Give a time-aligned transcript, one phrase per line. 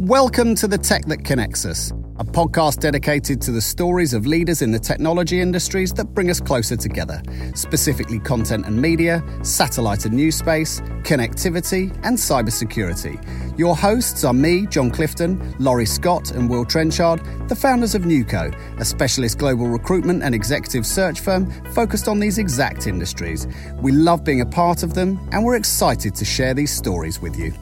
[0.00, 4.60] Welcome to The Tech That Connects Us, a podcast dedicated to the stories of leaders
[4.60, 7.22] in the technology industries that bring us closer together,
[7.54, 13.58] specifically content and media, satellite and new space, connectivity, and cybersecurity.
[13.58, 18.54] Your hosts are me, John Clifton, Laurie Scott, and Will Trenchard, the founders of Nuco,
[18.78, 23.46] a specialist global recruitment and executive search firm focused on these exact industries.
[23.80, 27.38] We love being a part of them, and we're excited to share these stories with
[27.38, 27.54] you.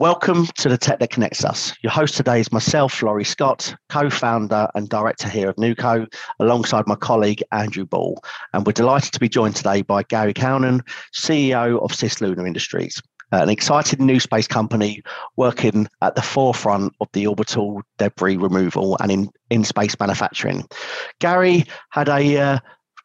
[0.00, 1.74] Welcome to the Tech That Connects Us.
[1.82, 6.06] Your host today is myself, Laurie Scott, co founder and director here of Nuco,
[6.38, 8.22] alongside my colleague, Andrew Ball.
[8.52, 13.02] And we're delighted to be joined today by Gary Calnan, CEO of Cislunar Industries,
[13.32, 15.02] an exciting new space company
[15.36, 20.62] working at the forefront of the orbital debris removal and in, in space manufacturing.
[21.18, 22.58] Gary had a uh,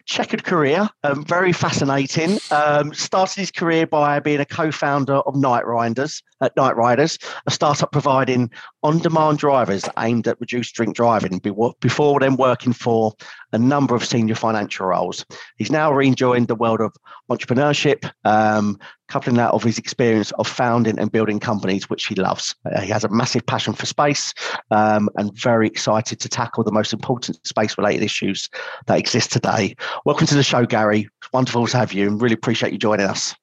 [0.06, 2.38] checkered career, um, very fascinating.
[2.52, 7.52] Um, started his career by being a co-founder of Night Riders, at Night Riders, a
[7.52, 8.52] startup providing
[8.84, 11.40] on-demand drivers aimed at reduced drink driving.
[11.80, 13.14] Before then, working for
[13.54, 15.26] a number of senior financial roles.
[15.58, 16.94] He's now rejoined the world of
[17.32, 18.78] entrepreneurship, um,
[19.08, 22.56] coupling that of his experience of founding and building companies, which he loves.
[22.66, 24.34] Uh, he has a massive passion for space
[24.72, 28.50] um, and very excited to tackle the most important space related issues
[28.88, 29.76] that exist today.
[30.04, 31.08] Welcome to the show, Gary.
[31.32, 33.36] Wonderful to have you and really appreciate you joining us.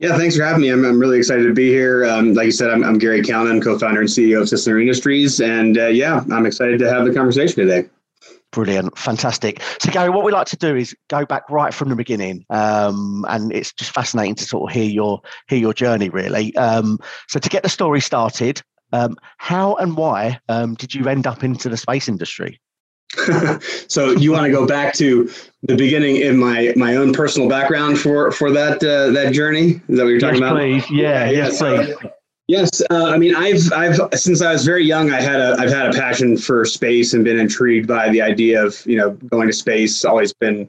[0.00, 0.68] Yeah, thanks for having me.
[0.68, 2.04] I'm, I'm really excited to be here.
[2.04, 5.76] Um, like you said, I'm, I'm Gary Calnan, co-founder and CEO of Cislunar Industries, and
[5.76, 7.88] uh, yeah, I'm excited to have the conversation today.
[8.52, 9.60] Brilliant, fantastic.
[9.80, 13.26] So, Gary, what we like to do is go back right from the beginning, um,
[13.28, 16.54] and it's just fascinating to sort of hear your hear your journey, really.
[16.56, 21.26] Um, so, to get the story started, um, how and why um, did you end
[21.26, 22.60] up into the space industry?
[23.88, 25.30] so, you want to go back to
[25.62, 29.80] the beginning in my my own personal background for for that uh, that journey?
[29.88, 30.56] Is that what you're talking yes, about?
[30.56, 31.94] Please, yeah, yes, please.
[32.48, 35.70] Yes, uh, I mean, I've I've since I was very young, I had a I've
[35.70, 39.48] had a passion for space and been intrigued by the idea of you know going
[39.48, 40.04] to space.
[40.04, 40.68] Always been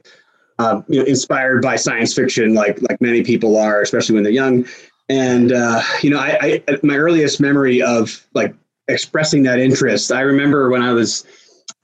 [0.58, 4.32] uh, you know inspired by science fiction, like like many people are, especially when they're
[4.32, 4.66] young.
[5.08, 8.54] And uh, you know, I, I my earliest memory of like
[8.88, 11.24] expressing that interest, I remember when I was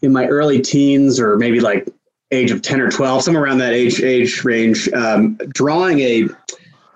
[0.02, 1.88] in my early teens or maybe like
[2.30, 6.24] age of ten or twelve, somewhere around that age age range, um, drawing a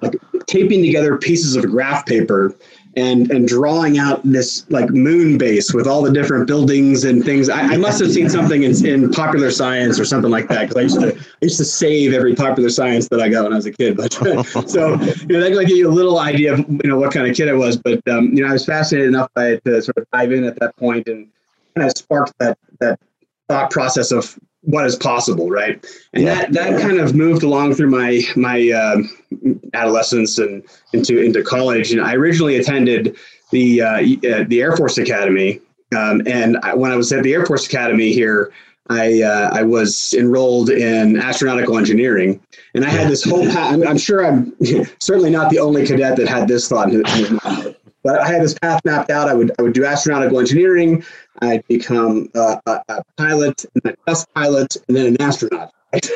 [0.00, 0.14] like
[0.46, 2.54] taping together pieces of graph paper
[2.96, 7.48] and and drawing out this like moon base with all the different buildings and things.
[7.48, 10.76] I, I must have seen something in, in popular science or something like that because
[10.76, 13.56] I used to I used to save every popular science that I got when I
[13.56, 13.96] was a kid.
[13.96, 14.12] But
[14.68, 17.28] so you know that can give you a little idea of you know what kind
[17.28, 17.76] of kid I was.
[17.76, 20.44] But um, you know I was fascinated enough by it to sort of dive in
[20.44, 21.28] at that point and
[21.76, 22.98] kind of sparked that that
[23.48, 25.84] thought process of what is possible, right?
[26.12, 26.34] And yeah.
[26.34, 28.98] that that kind of moved along through my my uh,
[29.74, 31.92] adolescence and into into college.
[31.92, 33.16] And I originally attended
[33.50, 35.60] the uh, uh, the Air Force Academy,
[35.96, 38.52] um, and I, when I was at the Air Force Academy here.
[38.88, 42.40] I, uh, I was enrolled in astronautical engineering,
[42.74, 43.46] and I had this whole.
[43.46, 44.52] Path, I'm, I'm sure I'm
[44.98, 47.76] certainly not the only cadet that had this thought in his mind.
[48.02, 49.28] But I had this path mapped out.
[49.28, 51.04] I would I would do astronautical engineering.
[51.42, 55.72] I'd become a, a pilot, and a test pilot, and then an astronaut.
[55.92, 56.08] Right?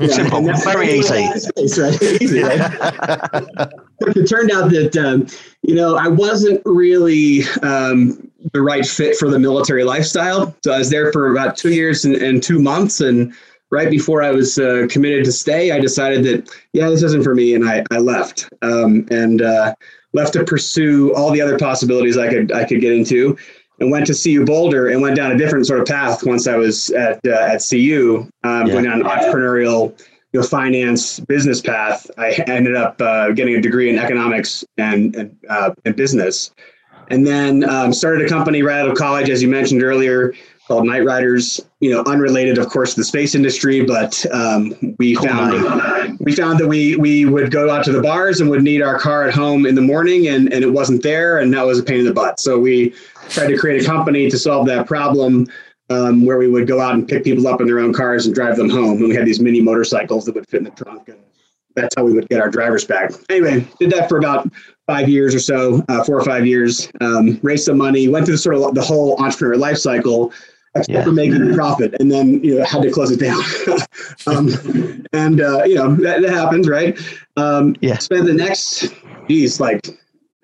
[0.00, 1.26] yeah, Simple, very easy.
[1.38, 2.02] Space, right?
[2.22, 2.58] easy right?
[4.00, 5.26] it turned out that um,
[5.60, 10.56] you know I wasn't really um, the right fit for the military lifestyle.
[10.64, 13.34] So I was there for about two years and, and two months, and
[13.70, 17.34] right before I was uh, committed to stay, I decided that yeah, this isn't for
[17.34, 18.48] me, and I I left.
[18.62, 19.74] Um, and uh,
[20.14, 23.36] left to pursue all the other possibilities I could I could get into,
[23.80, 26.56] and went to CU Boulder and went down a different sort of path once I
[26.56, 28.26] was at uh, at CU.
[28.42, 28.74] Um, yeah.
[28.74, 29.98] Went down an entrepreneurial,
[30.32, 32.10] you know, finance business path.
[32.16, 36.52] I ended up uh, getting a degree in economics and and, uh, and business,
[37.08, 40.32] and then um, started a company right out of college, as you mentioned earlier
[40.66, 41.60] called Night Riders.
[41.80, 46.58] You know, unrelated, of course, to the space industry, but um, we found we found
[46.58, 49.34] that we we would go out to the bars and would need our car at
[49.34, 52.04] home in the morning, and and it wasn't there, and that was a pain in
[52.04, 52.40] the butt.
[52.40, 52.94] So we
[53.28, 55.46] tried to create a company to solve that problem.
[55.90, 58.34] Um, where we would go out and pick people up in their own cars and
[58.34, 58.96] drive them home.
[58.96, 61.10] And we had these mini motorcycles that would fit in the trunk.
[61.10, 61.18] And
[61.76, 63.12] that's how we would get our drivers back.
[63.28, 64.50] Anyway, did that for about
[64.86, 66.88] five years or so, uh, four or five years.
[67.02, 70.32] Um, raised some money, went through sort of the whole entrepreneur life cycle,
[70.76, 71.04] except yeah.
[71.04, 73.42] for making a profit, and then you know had to close it down.
[74.26, 76.98] um, and uh, you know that, that happens, right?
[77.36, 77.98] Um, yeah.
[77.98, 78.92] Spend the next,
[79.28, 79.86] geez, like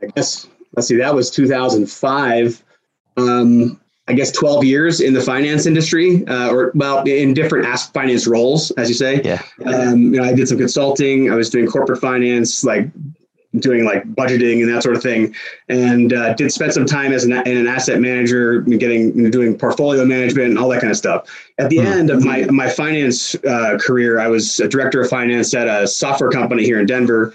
[0.03, 0.47] I guess
[0.77, 2.65] let's see, that was 2005.
[3.17, 7.93] Um, I guess 12 years in the finance industry, uh, or well, in different ask
[7.93, 9.23] finance roles, as you say.
[9.23, 9.41] Yeah.
[9.65, 11.31] Um, you know, I did some consulting.
[11.31, 12.89] I was doing corporate finance, like
[13.59, 15.35] doing like budgeting and that sort of thing,
[15.69, 19.59] and uh, did spend some time as an, an asset manager, getting you know, doing
[19.59, 21.29] portfolio management and all that kind of stuff.
[21.59, 21.93] At the mm-hmm.
[21.93, 25.87] end of my my finance uh, career, I was a director of finance at a
[25.87, 27.35] software company here in Denver,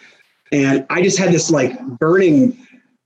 [0.52, 2.58] and I just had this like burning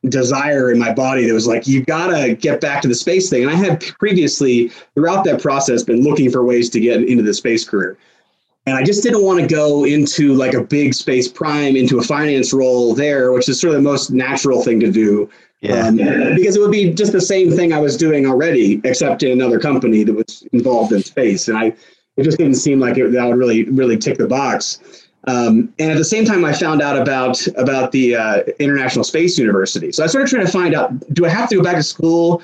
[0.07, 3.43] desire in my body that was like, you gotta get back to the space thing.
[3.43, 7.33] And I had previously, throughout that process, been looking for ways to get into the
[7.33, 7.97] space career.
[8.69, 12.03] And I just didn't want to go into like a big space prime into a
[12.03, 15.27] finance role there, which is sort of the most natural thing to do.
[15.61, 15.87] Yeah.
[15.87, 19.31] Um, because it would be just the same thing I was doing already, except in
[19.31, 21.47] another company that was involved in space.
[21.47, 21.73] And I,
[22.15, 24.79] it just didn't seem like it, that would really, really tick the box.
[25.25, 29.37] Um, and at the same time, I found out about about the uh, International Space
[29.37, 29.91] University.
[29.91, 32.41] So I started trying to find out: Do I have to go back to school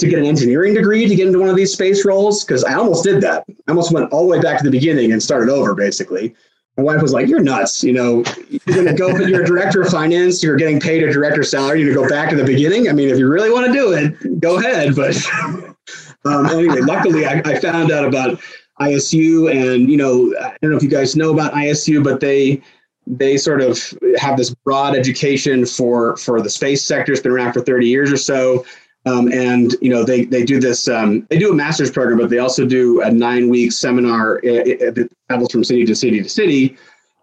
[0.00, 2.44] to get an engineering degree to get into one of these space roles?
[2.44, 3.44] Because I almost did that.
[3.48, 6.34] I almost went all the way back to the beginning and started over, basically.
[6.76, 7.84] My wife was like, "You're nuts!
[7.84, 9.08] You know, you're going to go.
[9.18, 10.42] You're a director of finance.
[10.42, 11.82] You're getting paid a director salary.
[11.82, 12.88] You're going to go back to the beginning.
[12.88, 15.16] I mean, if you really want to do it, go ahead." But
[16.24, 18.40] um, anyway, luckily, I, I found out about
[18.80, 22.62] ISU, and you know, I don't know if you guys know about ISU, but they
[23.06, 23.78] they sort of
[24.16, 27.12] have this broad education for for the space sector.
[27.12, 28.64] It's been around for 30 years or so.
[29.06, 32.28] Um, and you know they they do this um, they do a master's program but
[32.28, 36.76] they also do a nine week seminar that travels from city to city to city.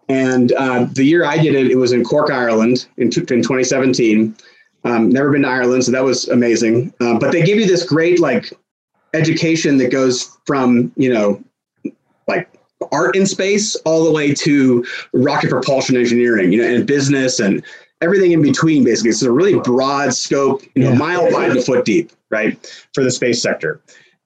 [0.08, 4.34] And uh, the year i did it it was in cork ireland in, in 2017
[4.84, 6.92] um, never been to ireland so that was amazing.
[7.00, 8.52] Um, but they give you this great like
[9.14, 11.42] education that goes from you know
[12.26, 12.50] like
[12.92, 17.64] art in space all the way to rocket propulsion engineering, you know, and business and
[18.00, 19.10] everything in between, basically.
[19.10, 20.98] It's a really broad scope, you know, yeah.
[20.98, 22.58] mile wide and foot deep, right,
[22.94, 23.80] for the space sector.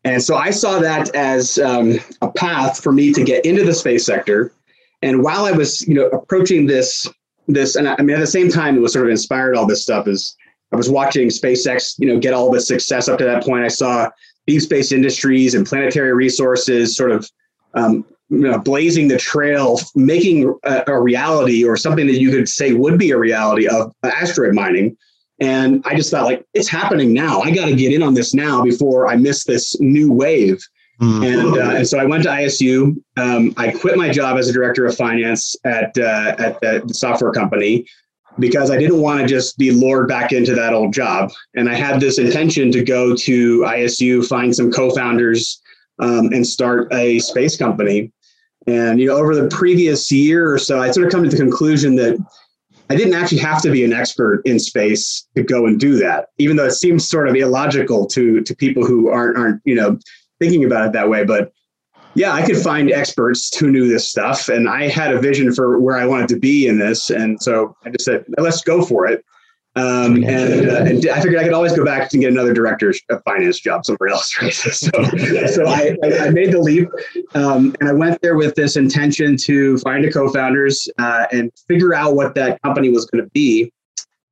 [0.05, 3.75] And so I saw that as um, a path for me to get into the
[3.75, 4.53] space sector.
[5.01, 7.07] And while I was, you know, approaching this,
[7.47, 9.67] this, and I, I mean, at the same time, it was sort of inspired all
[9.67, 10.09] this stuff.
[10.09, 10.37] Is
[10.73, 13.65] I was watching SpaceX, you know, get all the success up to that point.
[13.65, 14.11] I saw
[14.47, 17.31] deep space industries and planetary resources sort of
[17.75, 22.49] um, you know, blazing the trail, making a, a, reality or something that you could
[22.49, 24.97] say would be a reality of asteroid mining.
[25.39, 27.43] And I just thought, like, it's happening now.
[27.43, 30.67] I got to get in on this now before I miss this new wave.
[31.01, 31.23] Mm-hmm.
[31.25, 32.97] And, uh, and so I went to ISU.
[33.19, 37.33] Um, I quit my job as a director of finance at uh, at the software
[37.33, 37.87] company
[38.39, 41.33] because I didn't want to just be lured back into that old job.
[41.55, 45.61] And I had this intention to go to ISU, find some co-founders,
[45.99, 48.13] um, and start a space company.
[48.67, 51.37] And you know, over the previous year or so, I sort of come to the
[51.37, 52.19] conclusion that
[52.91, 56.29] I didn't actually have to be an expert in space to go and do that,
[56.39, 59.99] even though it seems sort of illogical to to people who aren't aren't you know
[60.41, 61.25] thinking about it that way.
[61.25, 61.53] But
[62.15, 65.81] yeah, I could find experts who knew this stuff, and I had a vision for
[65.81, 69.07] where I wanted to be in this, and so I just said, let's go for
[69.07, 69.25] it.
[69.75, 72.93] Um, and, uh, and, I figured I could always go back and get another director
[73.09, 74.37] of finance job somewhere else.
[74.43, 74.53] Right?
[74.53, 74.91] So,
[75.47, 76.89] so I, I, made the leap,
[77.35, 81.95] um, and I went there with this intention to find a co-founders uh, and figure
[81.95, 83.73] out what that company was going to be.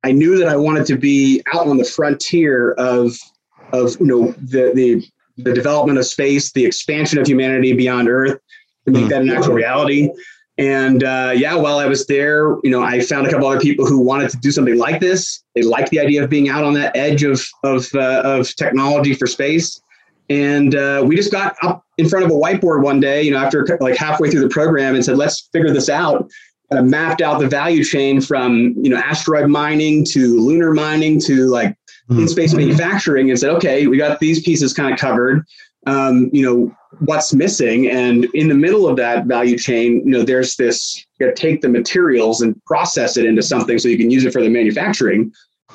[0.03, 3.17] I knew that I wanted to be out on the frontier of
[3.73, 5.03] of you know the the
[5.37, 8.39] the development of space, the expansion of humanity beyond Earth,
[8.85, 9.09] to make mm.
[9.09, 10.09] that an actual reality.
[10.61, 13.87] And uh, yeah, while I was there, you know, I found a couple other people
[13.87, 15.43] who wanted to do something like this.
[15.55, 19.15] They liked the idea of being out on that edge of of uh, of technology
[19.15, 19.81] for space.
[20.29, 23.39] And uh, we just got up in front of a whiteboard one day, you know,
[23.39, 26.29] after like halfway through the program, and said, "Let's figure this out."
[26.69, 31.47] And mapped out the value chain from you know asteroid mining to lunar mining to
[31.47, 31.75] like
[32.11, 32.25] in hmm.
[32.27, 35.43] space manufacturing, and said, "Okay, we got these pieces kind of covered."
[35.87, 37.89] Um, you know, what's missing.
[37.89, 41.69] And in the middle of that value chain you know there's this you take the
[41.69, 45.31] materials and process it into something so you can use it for the manufacturing.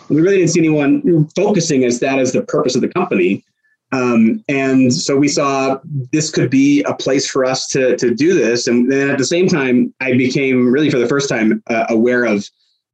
[0.08, 3.44] We really didn't see anyone focusing as that as the purpose of the company.
[3.92, 5.78] Um, and so we saw
[6.12, 8.66] this could be a place for us to, to do this.
[8.66, 12.24] And then at the same time i became really for the first time uh, aware
[12.24, 12.48] of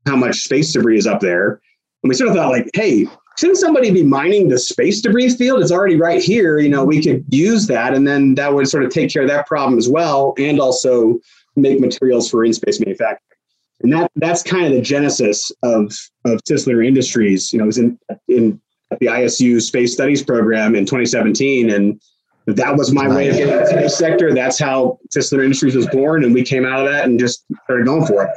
[0.06, 1.60] how much space debris is up there.
[2.02, 3.06] And we sort of thought like hey
[3.38, 5.60] shouldn't somebody be mining the space debris field?
[5.60, 6.58] It's already right here.
[6.58, 9.28] You know, we could use that, and then that would sort of take care of
[9.28, 11.18] that problem as well, and also
[11.56, 13.18] make materials for in-space manufacturing.
[13.82, 15.92] And that that's kind of the genesis of
[16.24, 17.52] of Cislunar Industries.
[17.52, 17.98] You know, it was in
[18.28, 18.60] in
[19.00, 22.00] the ISU Space Studies program in 2017, and
[22.46, 24.34] that was my way of getting into the sector.
[24.34, 27.86] That's how Cislunar Industries was born, and we came out of that and just started
[27.86, 28.30] going for it.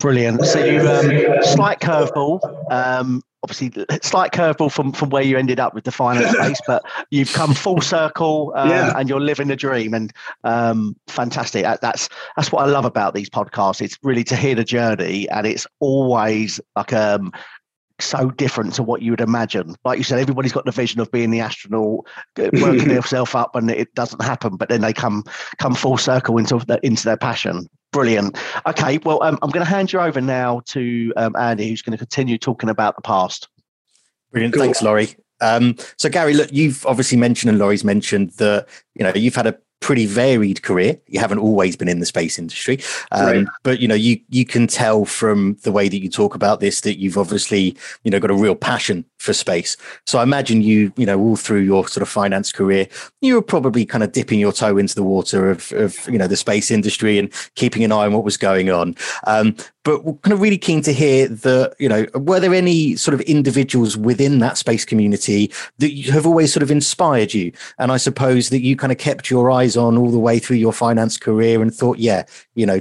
[0.00, 0.44] Brilliant.
[0.44, 2.40] So you um, slight curveball.
[2.70, 6.82] Um, obviously, slight curveball from from where you ended up with the final space, but
[7.10, 8.92] you've come full circle um, yeah.
[8.96, 9.92] and you're living the dream.
[9.92, 10.12] And
[10.44, 11.62] um, fantastic.
[11.62, 13.82] That, that's that's what I love about these podcasts.
[13.82, 17.32] It's really to hear the journey, and it's always like um,
[18.00, 19.76] so different to what you would imagine.
[19.84, 23.70] Like you said, everybody's got the vision of being the astronaut, working themselves up, and
[23.70, 24.56] it doesn't happen.
[24.56, 25.24] But then they come
[25.58, 27.68] come full circle into the, into their passion.
[27.92, 28.36] Brilliant.
[28.66, 31.92] Okay, well, um, I'm going to hand you over now to um, Andy, who's going
[31.92, 33.48] to continue talking about the past.
[34.32, 34.54] Brilliant.
[34.54, 34.64] Cool.
[34.64, 35.14] Thanks, Laurie.
[35.40, 39.46] Um, so, Gary, look, you've obviously mentioned, and Laurie's mentioned that you know you've had
[39.46, 40.98] a pretty varied career.
[41.08, 42.80] You haven't always been in the space industry,
[43.12, 43.46] um, right.
[43.64, 46.80] but you know you you can tell from the way that you talk about this
[46.80, 49.76] that you've obviously you know got a real passion for space.
[50.06, 52.88] So I imagine you you know all through your sort of finance career,
[53.20, 56.28] you were probably kind of dipping your toe into the water of, of you know
[56.28, 58.96] the space industry and keeping an eye on what was going on.
[59.26, 62.96] Um, but we're kind of really keen to hear that you know were there any
[62.96, 67.52] sort of individuals within that space community that have always sort of inspired you?
[67.78, 70.56] And i suppose that you kind of kept your eyes on all the way through
[70.56, 72.24] your finance career and thought yeah
[72.54, 72.80] you know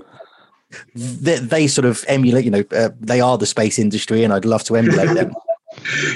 [0.96, 4.46] they, they sort of emulate you know uh, they are the space industry and i'd
[4.46, 5.34] love to emulate them.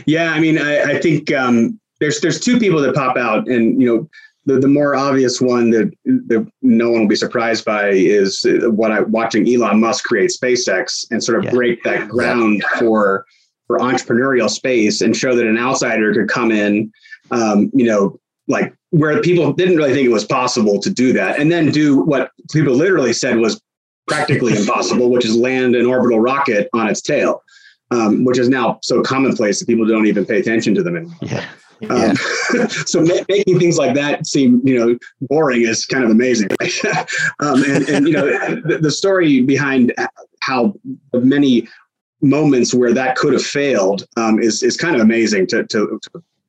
[0.05, 3.81] Yeah i mean i, I think um, there's there's two people that pop out and
[3.81, 4.09] you know
[4.47, 8.91] the, the more obvious one that, that no one will be surprised by is what
[8.91, 11.51] I watching Elon Musk create SpaceX and sort of yeah.
[11.51, 13.25] break that ground for
[13.67, 16.89] for entrepreneurial space and show that an outsider could come in,
[17.31, 21.37] um, you know, like where people didn't really think it was possible to do that,
[21.37, 23.61] and then do what people literally said was
[24.07, 27.43] practically impossible, which is land an orbital rocket on its tail,
[27.91, 31.17] um, which is now so commonplace that people don't even pay attention to them anymore.
[31.21, 31.45] Yeah.
[31.89, 32.15] Um,
[32.85, 36.49] so ma- making things like that seem, you know, boring is kind of amazing.
[37.39, 38.25] um, and, and, you know,
[38.61, 39.93] the, the, story behind
[40.41, 40.73] how
[41.13, 41.67] many
[42.21, 45.99] moments where that could have failed um, is, is kind of amazing to, to,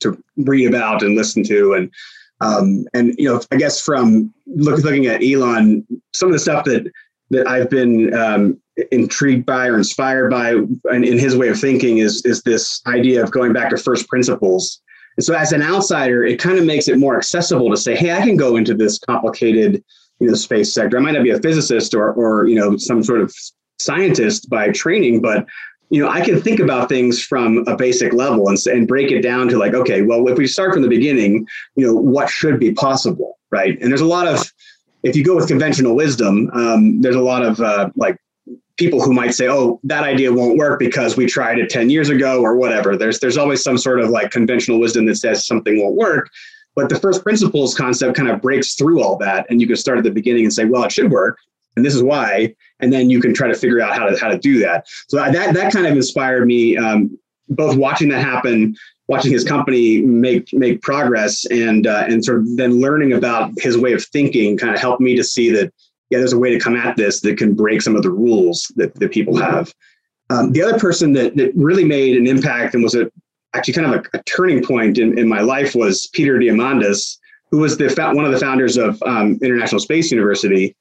[0.01, 1.75] to, read about and listen to.
[1.75, 1.93] And,
[2.41, 6.65] um, and, you know, I guess from look, looking at Elon, some of the stuff
[6.65, 6.91] that,
[7.31, 8.59] that I've been um,
[8.93, 13.23] intrigued by or inspired by in, in his way of thinking is, is this idea
[13.23, 14.81] of going back to first principles
[15.19, 18.13] and so as an outsider, it kind of makes it more accessible to say, hey,
[18.13, 19.83] I can go into this complicated,
[20.21, 20.97] you know, space sector.
[20.97, 23.35] I might not be a physicist or or, you know, some sort of
[23.81, 25.45] scientist by training, but
[25.91, 29.21] you know, I can think about things from a basic level and, and break it
[29.21, 32.61] down to like, okay, well, if we start from the beginning, you know, what should
[32.61, 33.77] be possible, right?
[33.81, 34.53] And there's a lot of,
[35.03, 38.19] if you go with conventional wisdom, um, there's a lot of uh, like
[38.79, 42.09] people who might say, "Oh, that idea won't work because we tried it 10 years
[42.09, 45.83] ago or whatever." There's there's always some sort of like conventional wisdom that says something
[45.83, 46.31] won't work.
[46.75, 49.99] But the first principles concept kind of breaks through all that and you can start
[49.99, 51.39] at the beginning and say, "Well, it should work."
[51.77, 54.29] And this is why, and then you can try to figure out how to how
[54.29, 54.87] to do that.
[55.09, 57.19] So that that kind of inspired me, um,
[57.49, 58.75] both watching that happen,
[59.09, 63.77] watching his company make make progress, and uh, and sort of then learning about his
[63.77, 65.73] way of thinking, kind of helped me to see that
[66.11, 68.73] yeah, there's a way to come at this that can break some of the rules
[68.77, 69.73] that, that people have.
[70.31, 73.11] Um, the other person that, that really made an impact and was a,
[73.55, 77.19] actually kind of a, a turning point in, in my life was Peter Diamandis,
[77.51, 80.77] who was the one of the founders of um, International Space University.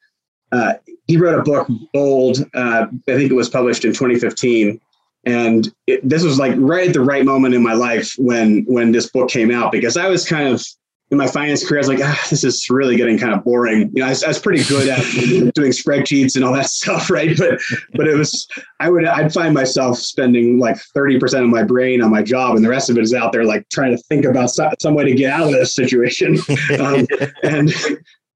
[0.52, 0.74] Uh,
[1.08, 2.40] he wrote a book, Bold.
[2.54, 4.80] Uh, I think it was published in 2015,
[5.26, 8.92] and it, this was like right at the right moment in my life when when
[8.92, 10.66] this book came out because I was kind of
[11.10, 13.90] in my finance career, I was like, ah, this is really getting kind of boring.
[13.94, 15.00] You know, I was, I was pretty good at
[15.54, 17.36] doing spreadsheets and all that stuff, right?
[17.38, 17.60] But
[17.94, 18.48] but it was,
[18.80, 22.56] I would, I'd find myself spending like thirty percent of my brain on my job,
[22.56, 24.96] and the rest of it is out there, like trying to think about some, some
[24.96, 26.38] way to get out of this situation.
[26.80, 27.08] Um,
[27.44, 27.74] and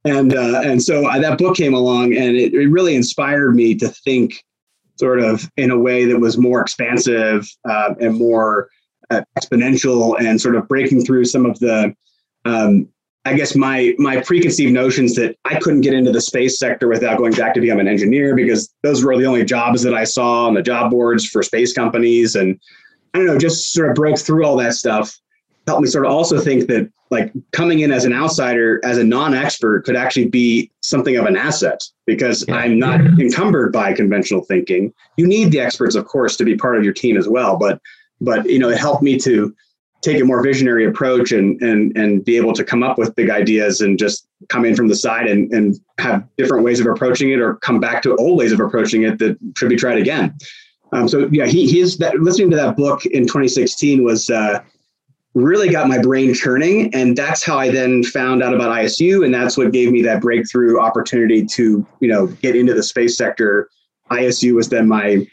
[0.05, 3.75] and uh, and so I, that book came along, and it, it really inspired me
[3.75, 4.43] to think
[4.97, 8.69] sort of in a way that was more expansive uh, and more
[9.09, 11.93] uh, exponential, and sort of breaking through some of the
[12.45, 12.87] um,
[13.23, 17.17] I guess my my preconceived notions that I couldn't get into the space sector without
[17.17, 20.47] going back to become an engineer because those were the only jobs that I saw
[20.47, 22.35] on the job boards for space companies.
[22.35, 22.59] And
[23.13, 25.15] I don't know just sort of broke through all that stuff.
[25.67, 29.03] Helped me sort of also think that like coming in as an outsider as a
[29.03, 32.55] non-expert could actually be something of an asset because yeah.
[32.55, 34.91] I'm not encumbered by conventional thinking.
[35.17, 37.57] You need the experts of course to be part of your team as well.
[37.57, 37.79] But
[38.19, 39.53] but you know it helped me to
[40.01, 43.29] take a more visionary approach and and and be able to come up with big
[43.29, 47.31] ideas and just come in from the side and and have different ways of approaching
[47.31, 50.35] it or come back to old ways of approaching it that should be tried again.
[50.91, 54.61] Um, so yeah, he he's that listening to that book in 2016 was uh,
[55.33, 59.33] really got my brain churning, and that's how I then found out about ISU, and
[59.33, 63.69] that's what gave me that breakthrough opportunity to you know get into the space sector
[64.11, 65.25] ISU was then my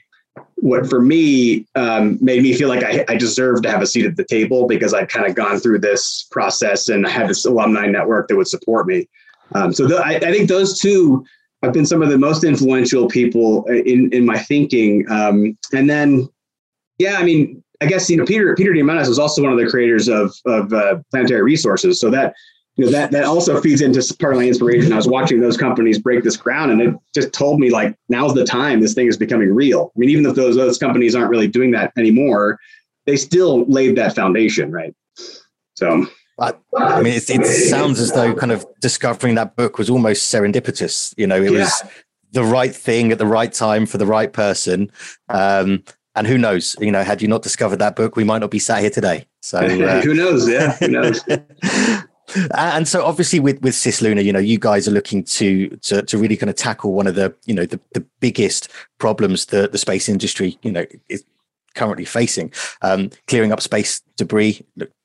[0.57, 4.07] what for me um, made me feel like I, I deserved to have a seat
[4.07, 7.45] at the table because I'd kind of gone through this process and I had this
[7.45, 9.09] alumni network that would support me.
[9.55, 11.25] Um, so I, I, think those two
[11.63, 15.11] have been some of the most influential people in in my thinking.
[15.11, 16.29] Um, and then,
[16.99, 19.67] yeah, I mean, I guess you know Peter Peter Diamandis was also one of the
[19.67, 22.35] creators of of uh, Planetary Resources, so that
[22.79, 24.93] you know that that also feeds into part of my inspiration.
[24.93, 28.35] I was watching those companies break this ground, and it just told me like now's
[28.35, 28.81] the time.
[28.81, 29.93] This thing is becoming real.
[29.97, 32.61] I mean, even if those those companies aren't really doing that anymore,
[33.05, 34.95] they still laid that foundation, right?
[35.75, 36.07] So.
[36.41, 41.13] I mean, it, it sounds as though kind of discovering that book was almost serendipitous.
[41.17, 41.63] You know, it yeah.
[41.63, 41.83] was
[42.31, 44.93] the right thing at the right time for the right person.
[45.29, 45.83] Um,
[46.15, 46.77] and who knows?
[46.81, 49.27] You know, had you not discovered that book, we might not be sat here today.
[49.43, 50.49] So uh, who knows?
[50.49, 51.25] Yeah, who knows?
[52.57, 56.19] and so obviously with with Cislunar, you know, you guys are looking to to to
[56.19, 58.69] really kind of tackle one of the you know the the biggest
[58.99, 61.25] problems that the space industry you know is
[61.75, 64.65] currently facing, um, clearing up space debris.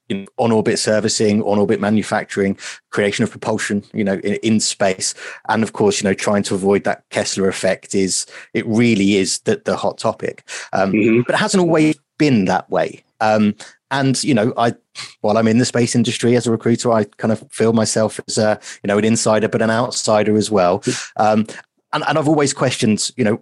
[0.10, 2.58] In on orbit servicing, on orbit manufacturing,
[2.90, 5.14] creation of propulsion, you know, in, in, space,
[5.48, 9.40] and of course, you know, trying to avoid that Kessler effect is it really is
[9.40, 10.44] the, the hot topic.
[10.74, 11.22] Um, mm-hmm.
[11.26, 13.02] But it hasn't always been that way.
[13.22, 13.56] Um,
[13.94, 14.74] and you know, I
[15.22, 18.38] while I'm in the space industry as a recruiter, I kind of feel myself as
[18.38, 20.84] a you know an insider, but an outsider as well.
[21.16, 21.46] Um,
[21.94, 23.40] and, and I've always questioned, you know,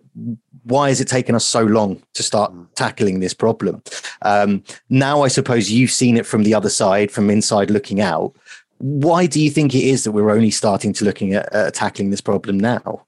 [0.63, 2.67] why has it taken us so long to start mm.
[2.75, 3.81] tackling this problem?
[4.24, 8.36] Um, now, I suppose you've seen it from the other side, from inside looking out.
[8.79, 12.10] Why do you think it is that we're only starting to looking at uh, tackling
[12.10, 13.05] this problem now?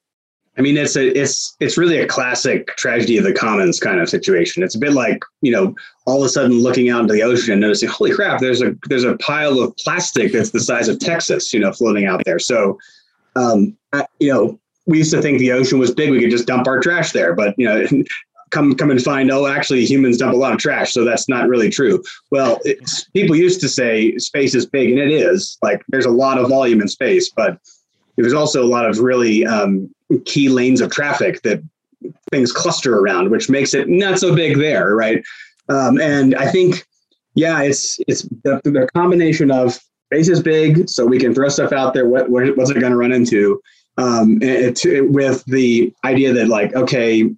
[0.57, 4.09] I mean, it's a it's it's really a classic tragedy of the commons kind of
[4.09, 4.61] situation.
[4.61, 7.53] It's a bit like you know, all of a sudden looking out into the ocean
[7.53, 10.99] and noticing, holy crap, there's a there's a pile of plastic that's the size of
[10.99, 12.37] Texas, you know, floating out there.
[12.37, 12.77] So,
[13.35, 16.47] um, I, you know, we used to think the ocean was big; we could just
[16.47, 17.33] dump our trash there.
[17.33, 17.87] But you know,
[18.51, 21.49] come come and find, oh, actually, humans dump a lot of trash, so that's not
[21.49, 22.03] really true.
[22.29, 22.59] Well,
[23.13, 25.57] people used to say space is big, and it is.
[25.63, 27.57] Like, there's a lot of volume in space, but
[28.17, 29.93] there's also a lot of really um,
[30.25, 31.61] key lanes of traffic that
[32.31, 35.23] things cluster around, which makes it not so big there, right?
[35.69, 36.85] Um, and I think,
[37.35, 39.79] yeah, it's it's the, the combination of
[40.11, 42.07] space is big, so we can throw stuff out there.
[42.07, 43.61] What what's it going to run into?
[43.97, 47.31] Um, it, it, with the idea that like, okay,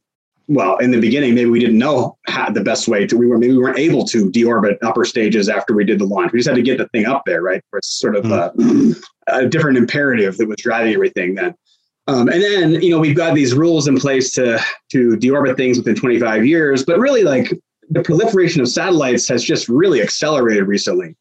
[0.48, 3.18] well, in the beginning, maybe we didn't know how the best way to.
[3.18, 6.32] We were maybe we weren't able to deorbit upper stages after we did the launch.
[6.32, 7.62] We just had to get the thing up there, right?
[7.74, 8.96] It's sort of mm.
[9.28, 11.56] a, a different imperative that was driving everything then.
[12.08, 14.60] Um, and then, you know, we've got these rules in place to
[14.92, 17.52] to deorbit things within 25 years, but really, like
[17.90, 21.16] the proliferation of satellites has just really accelerated recently,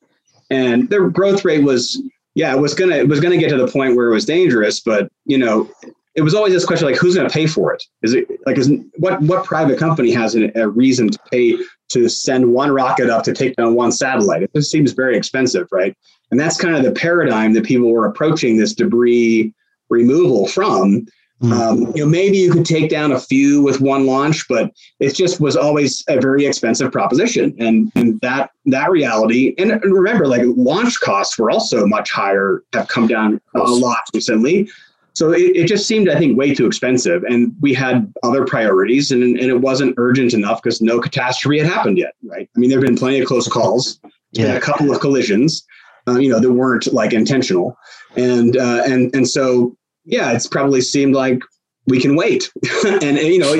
[0.50, 2.02] and their growth rate was,
[2.34, 4.80] yeah, it was gonna it was gonna get to the point where it was dangerous,
[4.80, 5.70] but you know,
[6.14, 7.82] it was always this question like, who's gonna pay for it?
[8.02, 11.56] Is it like, is what what private company has a, a reason to pay
[11.88, 14.42] to send one rocket up to take down one satellite?
[14.42, 15.96] It just seems very expensive, right?
[16.30, 19.52] And that's kind of the paradigm that people were approaching this debris
[19.90, 21.06] removal from.
[21.42, 21.52] Mm-hmm.
[21.52, 25.14] Um, you know, maybe you could take down a few with one launch, but it
[25.14, 27.54] just was always a very expensive proposition.
[27.58, 32.88] And, and that that reality, and remember, like launch costs were also much higher, have
[32.88, 34.70] come down a lot recently.
[35.14, 37.22] So it, it just seemed, I think, way too expensive.
[37.24, 41.68] And we had other priorities, and, and it wasn't urgent enough because no catastrophe had
[41.68, 42.48] happened yet, right?
[42.54, 44.00] I mean, there have been plenty of close calls,
[44.32, 44.54] yeah.
[44.54, 45.64] a couple of collisions,
[46.08, 47.78] uh, you know, that weren't like intentional,
[48.16, 51.40] and uh, and and so yeah, it's probably seemed like
[51.86, 52.50] we can wait.
[52.84, 53.54] and, and, you know,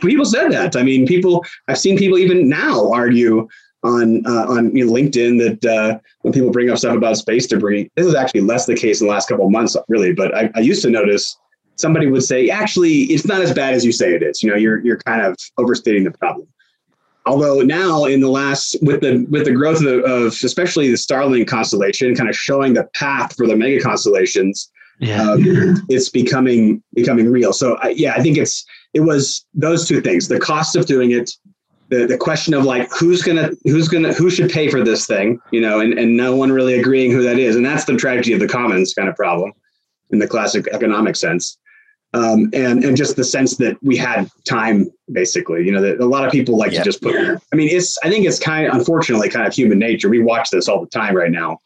[0.00, 0.76] people said that.
[0.76, 3.48] I mean, people, I've seen people even now argue
[3.82, 7.46] on uh, on you know, LinkedIn that uh, when people bring up stuff about space
[7.46, 10.12] debris, this is actually less the case in the last couple of months, really.
[10.12, 11.36] But I, I used to notice
[11.76, 14.42] somebody would say, actually, it's not as bad as you say it is.
[14.42, 16.46] You know, you're you're kind of overstating the problem.
[17.26, 21.46] Although now, in the last with the with the growth of, of especially the Starlink
[21.46, 25.32] constellation, kind of showing the path for the mega constellations, yeah.
[25.32, 27.52] Um, it's becoming becoming real.
[27.52, 31.12] So I, yeah, I think it's it was those two things: the cost of doing
[31.12, 31.30] it,
[31.90, 35.40] the the question of like who's gonna who's gonna who should pay for this thing,
[35.50, 38.32] you know, and and no one really agreeing who that is, and that's the tragedy
[38.32, 39.52] of the commons kind of problem
[40.10, 41.58] in the classic economic sense.
[42.12, 46.06] Um, and and just the sense that we had time, basically, you know, that a
[46.06, 46.78] lot of people like yeah.
[46.78, 47.14] to just put.
[47.14, 50.08] I mean, it's I think it's kind of unfortunately kind of human nature.
[50.08, 51.58] We watch this all the time right now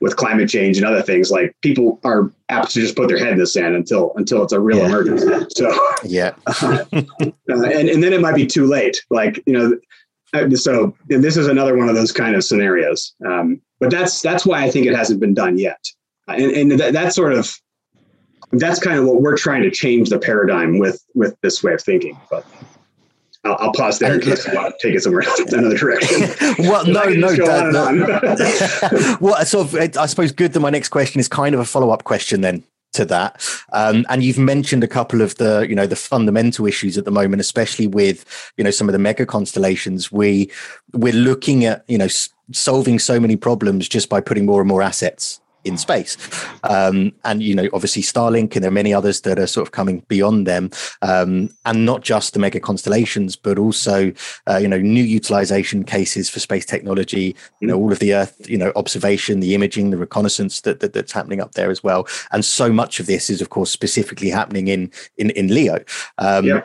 [0.00, 3.32] with climate change and other things, like people are apt to just put their head
[3.32, 4.86] in the sand until until it's a real yeah.
[4.86, 5.46] emergency.
[5.56, 9.02] So yeah, uh, and and then it might be too late.
[9.10, 9.78] Like you know,
[10.34, 13.14] uh, so and this is another one of those kind of scenarios.
[13.26, 15.82] Um, but that's that's why I think it hasn't been done yet,
[16.28, 17.52] and and that, that sort of
[18.52, 21.82] that's kind of what we're trying to change the paradigm with with this way of
[21.82, 22.18] thinking.
[22.30, 22.46] But
[23.46, 26.28] I'll, I'll pause there in case you want to take it somewhere else, another direction.
[26.58, 29.16] well, no, no, that, no.
[29.20, 31.90] well, sort of, I suppose good that my next question is kind of a follow
[31.90, 33.44] up question then to that.
[33.72, 37.10] Um, and you've mentioned a couple of the, you know, the fundamental issues at the
[37.10, 40.10] moment, especially with, you know, some of the mega constellations.
[40.10, 40.50] We
[40.92, 44.68] we're looking at, you know, s- solving so many problems just by putting more and
[44.68, 46.16] more assets in space.
[46.64, 49.72] Um, and, you know, obviously Starlink and there are many others that are sort of
[49.72, 50.70] coming beyond them.
[51.02, 54.12] Um, and not just the mega constellations, but also,
[54.48, 58.48] uh, you know, new utilization cases for space technology, you know, all of the Earth,
[58.48, 62.06] you know, observation, the imaging, the reconnaissance that, that that's happening up there as well.
[62.32, 65.78] And so much of this is, of course, specifically happening in, in, in LEO.
[66.18, 66.62] Um, yeah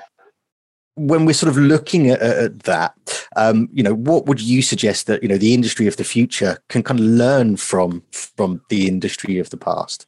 [0.95, 5.07] when we're sort of looking at, at that, um, you know, what would you suggest
[5.07, 8.87] that you know the industry of the future can kind of learn from from the
[8.87, 10.05] industry of the past?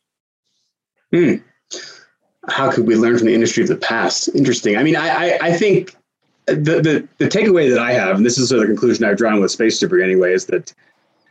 [1.11, 1.35] Hmm.
[2.49, 4.27] How could we learn from the industry of the past?
[4.35, 4.77] Interesting.
[4.77, 5.95] I mean, I I, I think
[6.47, 9.17] the, the the takeaway that I have, and this is sort of the conclusion I've
[9.17, 10.73] drawn with space debris anyway, is that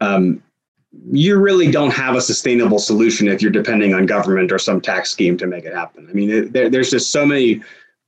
[0.00, 0.42] um,
[1.10, 5.10] you really don't have a sustainable solution if you're depending on government or some tax
[5.10, 6.06] scheme to make it happen.
[6.08, 7.62] I mean, there, there's just so many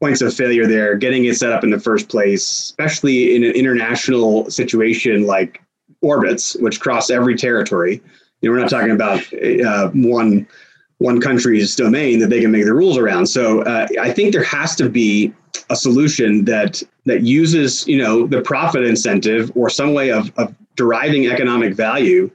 [0.05, 3.53] points of failure there, getting it set up in the first place, especially in an
[3.53, 5.63] international situation like
[6.03, 8.03] orbits, which cross every territory.
[8.43, 10.47] You know, we're not talking about uh, one
[10.99, 13.29] one country's domain that they can make the rules around.
[13.29, 15.33] So uh, I think there has to be
[15.71, 20.55] a solution that that uses you know the profit incentive or some way of, of
[20.77, 22.31] deriving economic value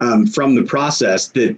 [0.00, 1.56] um, from the process that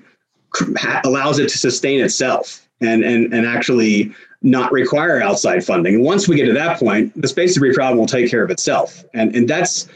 [1.05, 4.13] allows it to sustain itself and and and actually
[4.45, 6.05] not require outside funding.
[6.05, 9.03] Once we get to that point, the space debris problem will take care of itself,
[9.15, 9.89] and and that's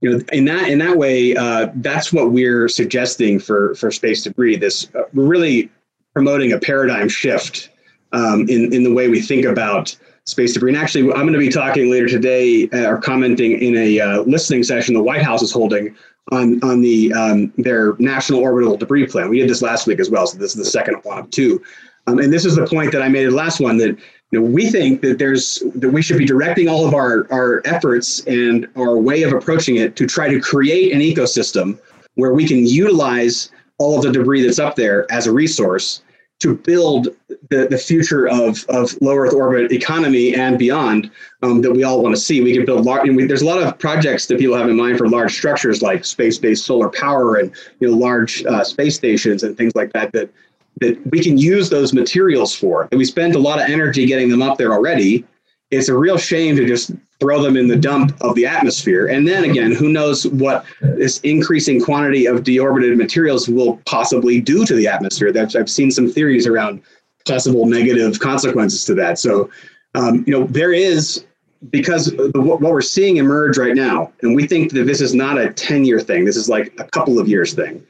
[0.00, 4.22] you know in that in that way, uh, that's what we're suggesting for for space
[4.22, 4.56] debris.
[4.56, 5.70] This uh, we're really
[6.14, 7.70] promoting a paradigm shift
[8.12, 10.70] um, in in the way we think about space debris.
[10.70, 14.20] And actually, I'm going to be talking later today uh, or commenting in a uh,
[14.22, 15.96] listening session the White House is holding
[16.30, 19.28] on on the um, their national orbital debris plan.
[19.28, 21.62] We did this last week as well, so this is the second one of two.
[22.06, 23.98] Um, and this is the point that I made in the last one that
[24.30, 27.62] you know, we think that there's that we should be directing all of our, our
[27.64, 31.78] efforts and our way of approaching it to try to create an ecosystem
[32.14, 36.02] where we can utilize all of the debris that's up there as a resource
[36.38, 37.08] to build
[37.48, 41.10] the, the future of, of low Earth orbit economy and beyond
[41.42, 42.42] um, that we all want to see.
[42.42, 45.08] We can build large, there's a lot of projects that people have in mind for
[45.08, 49.74] large structures like space-based solar power and you know large uh, space stations and things
[49.74, 50.30] like that that
[50.80, 52.88] that we can use those materials for.
[52.90, 55.24] And we spend a lot of energy getting them up there already.
[55.70, 59.06] It's a real shame to just throw them in the dump of the atmosphere.
[59.06, 64.66] And then again, who knows what this increasing quantity of deorbited materials will possibly do
[64.66, 65.32] to the atmosphere.
[65.32, 66.82] That I've seen some theories around
[67.26, 69.18] possible negative consequences to that.
[69.18, 69.50] So,
[69.94, 71.24] um, you know, there is
[71.70, 75.52] because what we're seeing emerge right now, and we think that this is not a
[75.52, 76.26] 10 year thing.
[76.26, 77.84] This is like a couple of years thing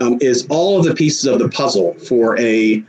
[0.00, 2.82] um, is all of the pieces of the puzzle for a,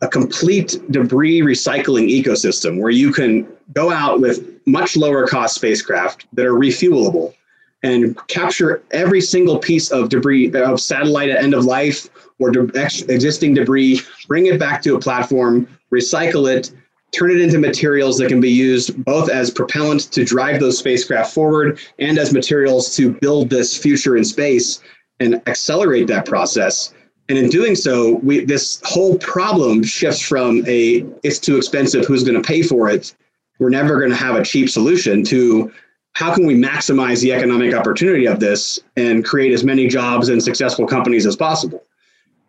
[0.00, 6.26] a complete debris recycling ecosystem where you can go out with much lower cost spacecraft
[6.32, 7.34] that are refuelable
[7.82, 12.70] and capture every single piece of debris of satellite at end of life or de-
[12.78, 16.72] ex- existing debris, bring it back to a platform, recycle it,
[17.10, 21.34] turn it into materials that can be used both as propellant to drive those spacecraft
[21.34, 24.80] forward and as materials to build this future in space
[25.22, 26.92] and accelerate that process.
[27.28, 32.24] And in doing so, we this whole problem shifts from a it's too expensive, who's
[32.24, 33.14] going to pay for it?
[33.58, 35.72] We're never going to have a cheap solution to
[36.14, 40.42] how can we maximize the economic opportunity of this and create as many jobs and
[40.42, 41.82] successful companies as possible.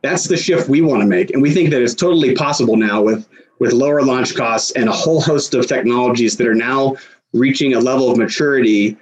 [0.01, 1.31] That's the shift we want to make.
[1.31, 3.27] And we think that it's totally possible now with,
[3.59, 6.97] with lower launch costs and a whole host of technologies that are now
[7.31, 8.97] reaching a level of maturity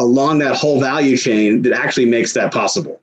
[0.00, 3.00] along that whole value chain that actually makes that possible.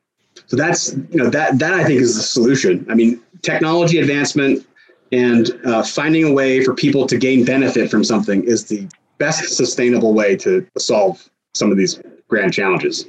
[0.47, 2.85] So that's you know that that I think is the solution.
[2.89, 4.65] I mean, technology advancement
[5.11, 9.55] and uh, finding a way for people to gain benefit from something is the best
[9.55, 13.05] sustainable way to solve some of these grand challenges.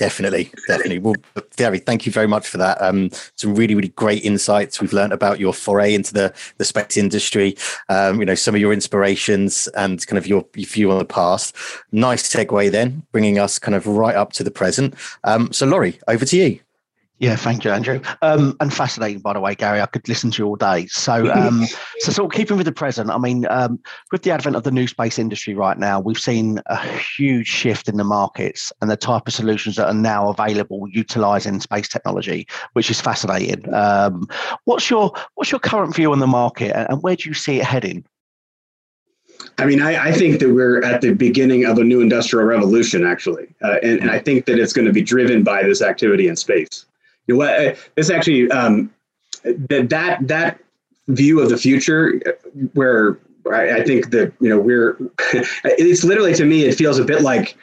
[0.00, 0.98] Definitely, definitely.
[0.98, 1.14] Well,
[1.56, 2.80] Gary, thank you very much for that.
[2.80, 4.80] Um, some really, really great insights.
[4.80, 7.54] We've learned about your foray into the the space industry.
[7.90, 11.04] Um, you know, some of your inspirations and kind of your, your view on the
[11.04, 11.54] past.
[11.92, 14.94] Nice segue then, bringing us kind of right up to the present.
[15.24, 16.60] Um, so, Laurie, over to you.
[17.20, 18.00] Yeah, thank you, Andrew.
[18.22, 19.82] Um, and fascinating, by the way, Gary.
[19.82, 20.86] I could listen to you all day.
[20.86, 21.66] So, um,
[21.98, 23.10] so sort of keeping with the present.
[23.10, 23.78] I mean, um,
[24.10, 27.90] with the advent of the new space industry right now, we've seen a huge shift
[27.90, 32.48] in the markets and the type of solutions that are now available utilizing space technology,
[32.72, 33.72] which is fascinating.
[33.74, 34.26] Um,
[34.64, 37.66] what's your what's your current view on the market, and where do you see it
[37.66, 38.02] heading?
[39.58, 43.06] I mean, I, I, think that we're at the beginning of a new industrial revolution,
[43.06, 46.28] actually, uh, and, and, I think that it's going to be driven by this activity
[46.28, 46.84] in space.
[47.36, 47.42] Know?
[47.42, 48.92] Uh, this actually um,
[49.44, 50.60] that that that
[51.08, 52.20] view of the future,
[52.74, 53.18] where
[53.52, 54.96] I, think that you know we're,
[55.64, 57.56] it's literally to me, it feels a bit like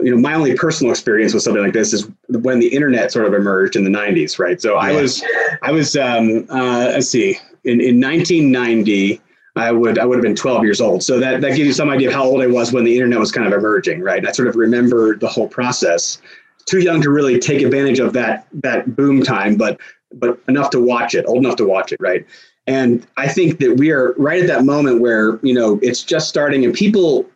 [0.00, 3.26] you know my only personal experience with something like this is when the internet sort
[3.26, 5.22] of emerged in the 90s right so i was
[5.62, 9.20] i was um uh let's see in in 1990
[9.54, 11.02] I would I would have been 12 years old.
[11.02, 13.18] So that that gives you some idea of how old I was when the internet
[13.18, 14.26] was kind of emerging, right?
[14.26, 16.22] I sort of remember the whole process.
[16.66, 19.80] Too young to really take advantage of that that boom time, but
[20.14, 22.26] but enough to watch it, old enough to watch it, right?
[22.66, 26.28] And I think that we are right at that moment where you know it's just
[26.28, 27.26] starting, and people,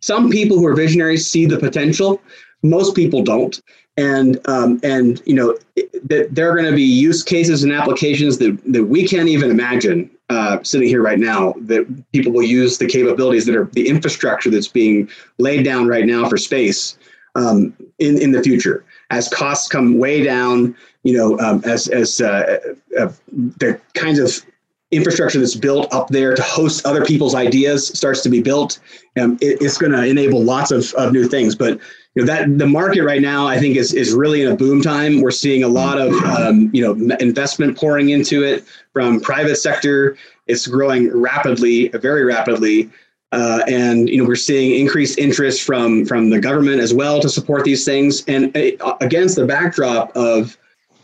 [0.00, 2.20] some people who are visionaries see the potential.
[2.62, 3.60] Most people don't,
[3.96, 5.56] and um, and you know
[6.04, 9.50] that there are going to be use cases and applications that that we can't even
[9.50, 13.88] imagine uh, sitting here right now that people will use the capabilities that are the
[13.88, 15.08] infrastructure that's being
[15.38, 16.98] laid down right now for space
[17.36, 20.76] um, in in the future as costs come way down.
[21.04, 22.58] You know, um, as as uh,
[22.98, 24.44] uh, the kinds of
[24.90, 28.78] infrastructure that's built up there to host other people's ideas starts to be built,
[29.20, 31.54] um, it, it's going to enable lots of, of new things.
[31.54, 31.80] But
[32.14, 34.82] you know that the market right now, I think, is is really in a boom
[34.82, 35.20] time.
[35.20, 40.16] We're seeing a lot of um, you know investment pouring into it from private sector.
[40.46, 42.90] It's growing rapidly, very rapidly.
[43.32, 47.28] Uh, and you know we're seeing increased interest from from the government as well to
[47.28, 50.56] support these things, and uh, against the backdrop of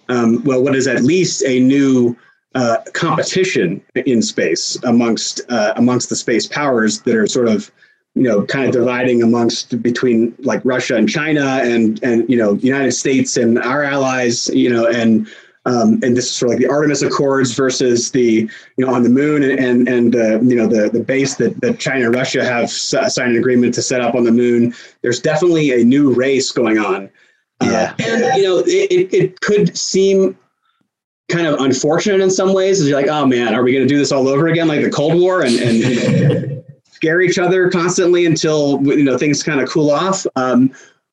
[0.08, 2.16] um, well, what is at least a new
[2.54, 7.70] uh, competition in space amongst uh, amongst the space powers that are sort of
[8.14, 12.54] you know, kind of dividing amongst between like Russia and China and and you know
[12.54, 15.26] United States and our allies, you know, and
[15.64, 19.04] um, and this is sort of like the Artemis Accords versus the you know on
[19.04, 22.14] the moon and and, and uh, you know the the base that, that China and
[22.14, 24.74] Russia have signed an agreement to set up on the moon.
[25.02, 27.10] There's definitely a new race going on.
[27.60, 30.36] Uh, yeah, uh, and you know it, it could seem
[31.28, 32.80] kind of unfortunate in some ways.
[32.80, 34.82] Is you're like, oh man, are we going to do this all over again, like
[34.82, 39.68] the Cold War, and and scare each other constantly until you know things kind of
[39.68, 40.26] cool off.
[40.34, 40.72] Um,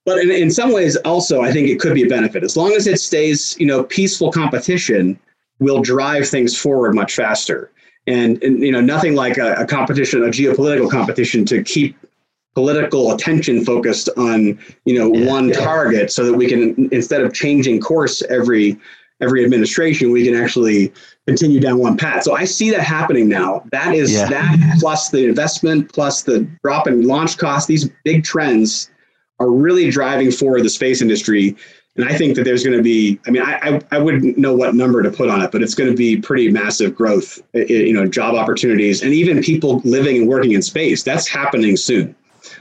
[0.09, 2.71] but in, in some ways, also, I think it could be a benefit as long
[2.71, 5.19] as it stays, you know, peaceful competition
[5.59, 7.69] will drive things forward much faster.
[8.07, 11.95] And, and you know, nothing like a, a competition, a geopolitical competition, to keep
[12.55, 15.59] political attention focused on you know yeah, one yeah.
[15.59, 18.77] target so that we can instead of changing course every
[19.21, 20.91] every administration, we can actually
[21.27, 22.23] continue down one path.
[22.23, 23.63] So I see that happening now.
[23.71, 24.27] That is yeah.
[24.29, 28.89] that plus the investment, plus the drop in launch costs, these big trends
[29.39, 31.55] are really driving forward the space industry.
[31.95, 34.55] And I think that there's going to be, I mean, I, I, I wouldn't know
[34.55, 37.93] what number to put on it, but it's going to be pretty massive growth, you
[37.93, 41.03] know, job opportunities and even people living and working in space.
[41.03, 42.15] That's happening soon.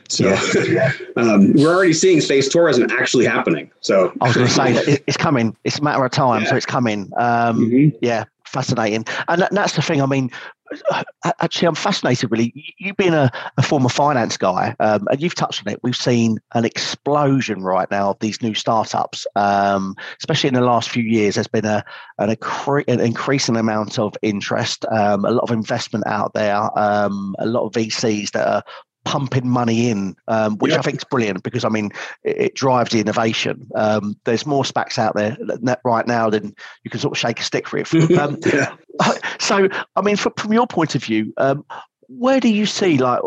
[0.08, 0.92] So yeah.
[1.16, 3.70] um, we're already seeing space tourism actually happening.
[3.80, 5.56] So I was going to say it's coming.
[5.64, 6.42] It's a matter of time.
[6.42, 6.50] Yeah.
[6.50, 7.12] So it's coming.
[7.16, 7.96] Um, mm-hmm.
[8.00, 9.04] Yeah, fascinating.
[9.28, 10.02] And that, that's the thing.
[10.02, 10.30] I mean,
[11.40, 12.30] actually, I'm fascinated.
[12.30, 15.80] Really, you being a, a former finance guy, um, and you've touched on it.
[15.82, 20.90] We've seen an explosion right now of these new startups, um, especially in the last
[20.90, 21.34] few years.
[21.34, 21.84] There's been a
[22.18, 27.34] an, accre- an increasing amount of interest, um, a lot of investment out there, um,
[27.38, 28.62] a lot of VCs that are
[29.04, 31.90] pumping money in, um, which I think is brilliant because I mean
[32.24, 33.68] it, it drives the innovation.
[33.74, 35.36] Um, there's more SPACs out there
[35.84, 37.88] right now than you can sort of shake a stick for it.
[38.18, 38.74] Um, yeah.
[39.38, 41.64] So I mean, from, from your point of view, um,
[42.08, 43.20] where do you see like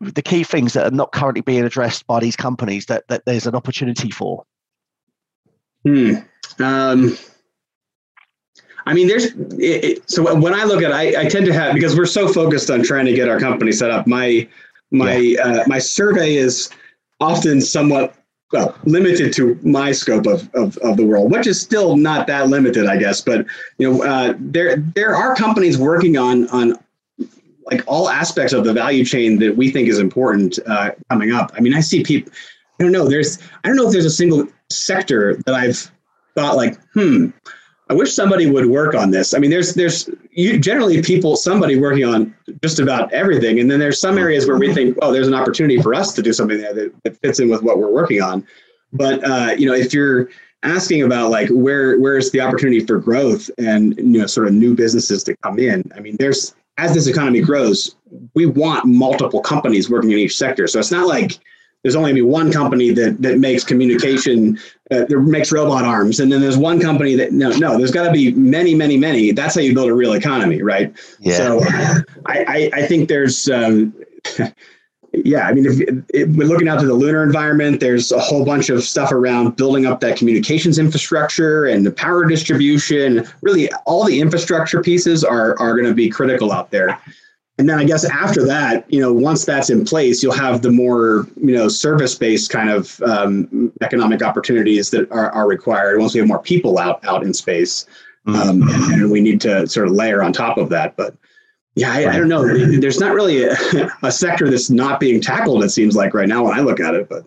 [0.00, 3.46] the key things that are not currently being addressed by these companies that, that there's
[3.46, 4.44] an opportunity for?
[5.84, 6.14] Hmm.
[6.58, 7.16] Um,
[8.86, 11.52] I mean, there's it, it, so when I look at, it, I, I tend to
[11.52, 14.06] have because we're so focused on trying to get our company set up.
[14.06, 14.48] My
[14.90, 15.42] my yeah.
[15.42, 16.70] uh, my survey is
[17.20, 18.14] often somewhat
[18.52, 22.48] well limited to my scope of, of, of the world, which is still not that
[22.48, 23.20] limited, I guess.
[23.20, 23.46] But
[23.78, 26.78] you know, uh, there there are companies working on on
[27.70, 31.52] like all aspects of the value chain that we think is important uh, coming up.
[31.54, 32.32] I mean, I see people.
[32.80, 33.08] I don't know.
[33.08, 35.90] There's I don't know if there's a single sector that I've
[36.34, 37.28] thought like, hmm,
[37.90, 39.32] I wish somebody would work on this.
[39.32, 43.78] I mean, there's there's you, generally people somebody working on just about everything, and then
[43.78, 46.58] there's some areas where we think, oh, there's an opportunity for us to do something
[46.58, 48.46] there that, that fits in with what we're working on.
[48.92, 50.28] But uh, you know, if you're
[50.62, 54.74] asking about like where where's the opportunity for growth and you know sort of new
[54.74, 55.90] businesses to come in.
[55.96, 57.96] I mean, there's as this economy grows,
[58.34, 60.66] we want multiple companies working in each sector.
[60.66, 61.38] So it's not like
[61.82, 64.58] there's only be one company that that makes communication
[64.90, 68.04] uh, that makes robot arms and then there's one company that no no there's got
[68.04, 69.32] to be many many many.
[69.32, 70.92] That's how you build a real economy right?
[71.20, 71.36] Yeah.
[71.36, 71.60] so
[72.26, 73.94] I, I, I think there's um,
[75.14, 78.44] yeah i mean if, if, we're looking out to the lunar environment there's a whole
[78.44, 83.26] bunch of stuff around building up that communications infrastructure and the power distribution.
[83.40, 87.00] Really all the infrastructure pieces are are going to be critical out there
[87.58, 90.70] and then I guess after that, you know, once that's in place, you'll have the
[90.70, 96.20] more, you know, service-based kind of um, economic opportunities that are, are required once we
[96.20, 97.86] have more people out out in space.
[98.26, 98.92] Um, mm-hmm.
[98.92, 100.96] and, and, we need to sort of layer on top of that.
[100.96, 101.16] But
[101.74, 102.46] yeah, I, I don't know.
[102.78, 103.56] There's not really a,
[104.02, 105.64] a sector that's not being tackled.
[105.64, 107.24] It seems like right now when I look at it, but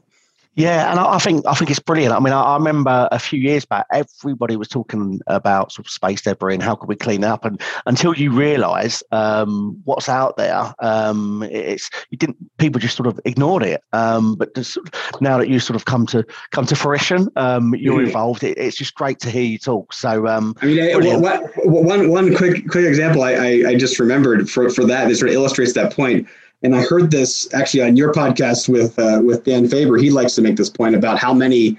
[0.55, 2.13] yeah, and I, think I think it's brilliant.
[2.13, 5.91] I mean, I, I, remember a few years back, everybody was talking about sort of
[5.91, 10.09] space debris and how could we clean it up, and until you realise um, what's
[10.09, 13.81] out there, um, it's you didn't people just sort of ignored it.
[13.93, 14.77] Um, but just,
[15.21, 18.07] now that you sort of come to come to fruition, um, you're mm-hmm.
[18.07, 18.43] involved.
[18.43, 19.93] It, it's just great to hear you talk.
[19.93, 24.69] So, um, I mean, one one quick quick example I, I, I just remembered for
[24.69, 26.27] for that that sort of illustrates that point
[26.63, 29.97] and I heard this actually on your podcast with uh, with Dan Faber.
[29.97, 31.77] He likes to make this point about how many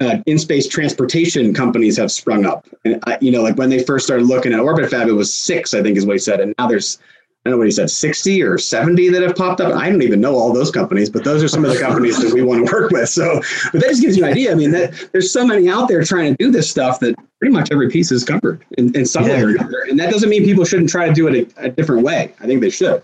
[0.00, 2.66] uh, in space transportation companies have sprung up.
[2.84, 5.34] And I, you know, like when they first started looking at Orbit Fab, it was
[5.34, 6.98] six, I think, is what he said, and now there's
[7.44, 9.72] I don't know what he said, 60 or 70 that have popped up.
[9.72, 12.34] I don't even know all those companies, but those are some of the companies that
[12.34, 13.08] we want to work with.
[13.08, 13.40] So,
[13.72, 14.50] but that just gives you an idea.
[14.50, 17.54] I mean, that there's so many out there trying to do this stuff that pretty
[17.54, 19.34] much every piece is covered in, in some yeah.
[19.34, 19.86] way or another.
[19.88, 22.34] And that doesn't mean people shouldn't try to do it a, a different way.
[22.40, 23.02] I think they should.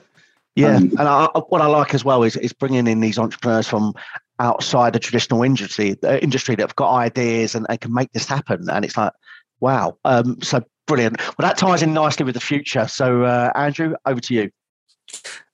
[0.57, 3.67] Yeah, um, and I, what I like as well is is bringing in these entrepreneurs
[3.67, 3.93] from
[4.39, 8.27] outside the traditional industry, the industry that have got ideas and, and can make this
[8.27, 8.69] happen.
[8.71, 9.13] And it's like,
[9.61, 11.19] wow, um, so brilliant.
[11.39, 12.87] Well, that ties in nicely with the future.
[12.87, 14.51] So, uh, Andrew, over to you.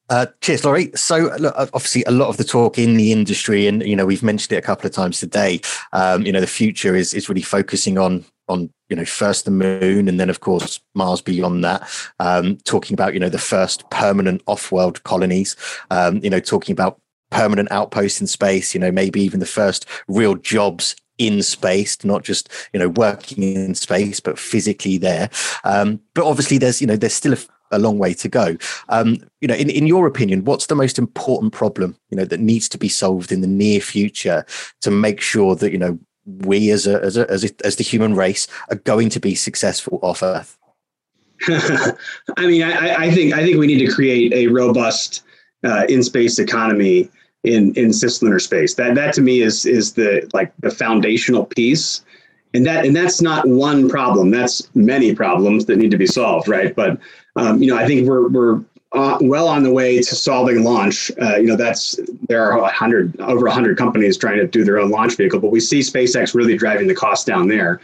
[0.08, 0.90] Uh, cheers, Laurie.
[0.96, 4.24] So, look, obviously, a lot of the talk in the industry, and you know, we've
[4.24, 5.60] mentioned it a couple of times today.
[5.92, 9.50] Um, you know, the future is is really focusing on on you know first the
[9.50, 11.88] moon and then of course mars beyond that.
[12.18, 15.56] Um, talking about you know the first permanent off-world colonies.
[15.90, 19.86] Um, you know talking about permanent outposts in space you know maybe even the first
[20.08, 25.30] real jobs in space not just you know working in space but physically there.
[25.64, 27.38] Um, but obviously there's you know there's still a
[27.70, 28.56] a long way to go.
[28.88, 32.40] Um, you know, in, in your opinion, what's the most important problem, you know, that
[32.40, 34.44] needs to be solved in the near future
[34.80, 37.84] to make sure that, you know, we as a, as a, as, a, as the
[37.84, 40.58] human race are going to be successful off Earth?
[41.48, 45.24] I mean, I, I, think I think we need to create a robust
[45.64, 47.10] uh, in space economy
[47.44, 48.74] in in cislunar space.
[48.74, 52.04] That that to me is is the like the foundational piece,
[52.52, 54.30] and that and that's not one problem.
[54.30, 56.74] That's many problems that need to be solved, right?
[56.74, 56.98] But
[57.36, 61.12] um, you know, I think we're we're uh, well on the way to solving launch.
[61.20, 61.98] Uh, you know, that's
[62.28, 65.38] there are a hundred over a hundred companies trying to do their own launch vehicle,
[65.38, 67.80] but we see SpaceX really driving the cost down there.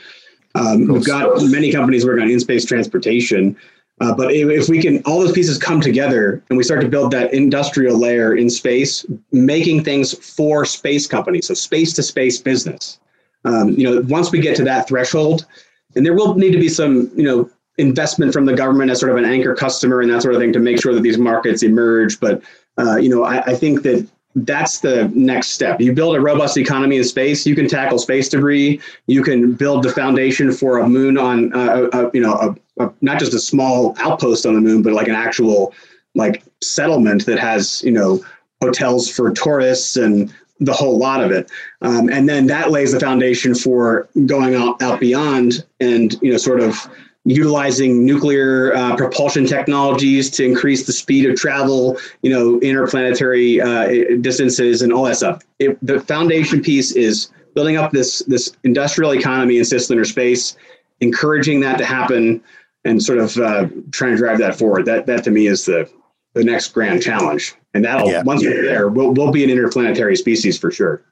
[0.55, 3.57] Um, we've got many companies working on in-space transportation,
[4.01, 6.89] uh, but if, if, we can, all those pieces come together and we start to
[6.89, 12.39] build that industrial layer in space, making things for space companies, so space to space
[12.39, 12.99] business.
[13.45, 15.47] Um, you know, once we get to that threshold,
[15.95, 19.13] and there will need to be some, you know, investment from the government as sort
[19.13, 21.63] of an anchor customer and that sort of thing to make sure that these markets
[21.63, 22.19] emerge.
[22.21, 22.43] But
[22.79, 25.81] uh, you know, I, I, think that that's the next step.
[25.81, 27.47] You build a robust economy in space.
[27.47, 28.81] You can tackle space debris.
[29.07, 32.93] You can build the foundation for a moon on, uh, a, you know, a, a,
[33.01, 35.73] not just a small outpost on the moon, but like an actual
[36.15, 38.25] like settlement that has you know
[38.63, 41.51] hotels for tourists and the whole lot of it.
[41.83, 46.39] Um, and then that lays the foundation for going out, out beyond and you know
[46.39, 46.89] sort of
[47.27, 54.17] utilizing nuclear uh, propulsion technologies to increase the speed of travel, you know, interplanetary uh,
[54.21, 55.43] distances and all that stuff.
[55.59, 60.57] It, the foundation piece is building up this this industrial economy in cislunar space,
[61.01, 62.41] encouraging that to happen,
[62.85, 64.87] and sort of uh, trying to drive that forward.
[64.87, 65.91] That that to me is the
[66.35, 67.55] the next grand challenge.
[67.75, 68.23] And that'll yeah.
[68.23, 71.03] once we're there, we'll we'll be an interplanetary species for sure.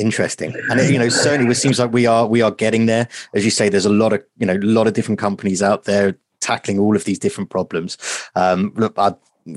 [0.00, 3.06] Interesting, and you know, certainly it seems like we are we are getting there.
[3.34, 5.84] As you say, there's a lot of you know a lot of different companies out
[5.84, 7.98] there tackling all of these different problems.
[8.34, 9.14] Um, look, I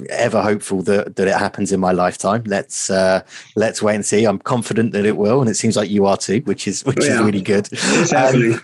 [0.09, 2.43] ever hopeful that that it happens in my lifetime.
[2.45, 3.21] Let's uh,
[3.55, 4.25] let's wait and see.
[4.25, 6.97] I'm confident that it will, and it seems like you are too, which is which
[7.01, 7.13] yeah.
[7.13, 7.69] is really good.
[8.13, 8.59] Um,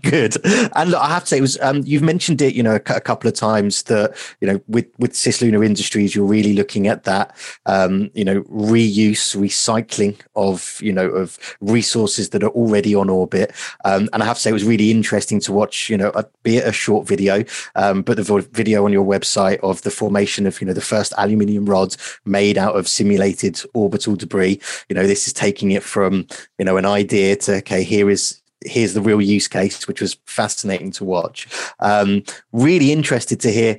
[0.02, 0.36] good.
[0.76, 2.94] And look, I have to say, it was um, you've mentioned it, you know, a,
[2.94, 7.04] a, couple of times that you know with with Cislunar Industries, you're really looking at
[7.04, 7.36] that,
[7.66, 13.52] um, you know, reuse, recycling of you know of resources that are already on orbit.
[13.84, 16.24] Um, and I have to say, it was really interesting to watch, you know, a,
[16.42, 20.46] be it a short video, um, but the video on your website of the formation
[20.46, 24.60] of you know the first aluminium rods made out of simulated orbital debris.
[24.88, 26.26] You know, this is taking it from
[26.58, 30.18] you know an idea to okay, here is here's the real use case, which was
[30.26, 31.48] fascinating to watch.
[31.80, 32.22] Um,
[32.52, 33.78] really interested to hear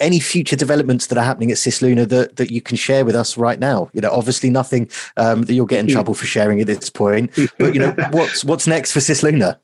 [0.00, 3.36] any future developments that are happening at Cislunar that that you can share with us
[3.36, 3.90] right now.
[3.92, 5.92] You know, obviously nothing um, that you'll get in hmm.
[5.92, 9.58] trouble for sharing at this point, but you know, what's what's next for Cislunar?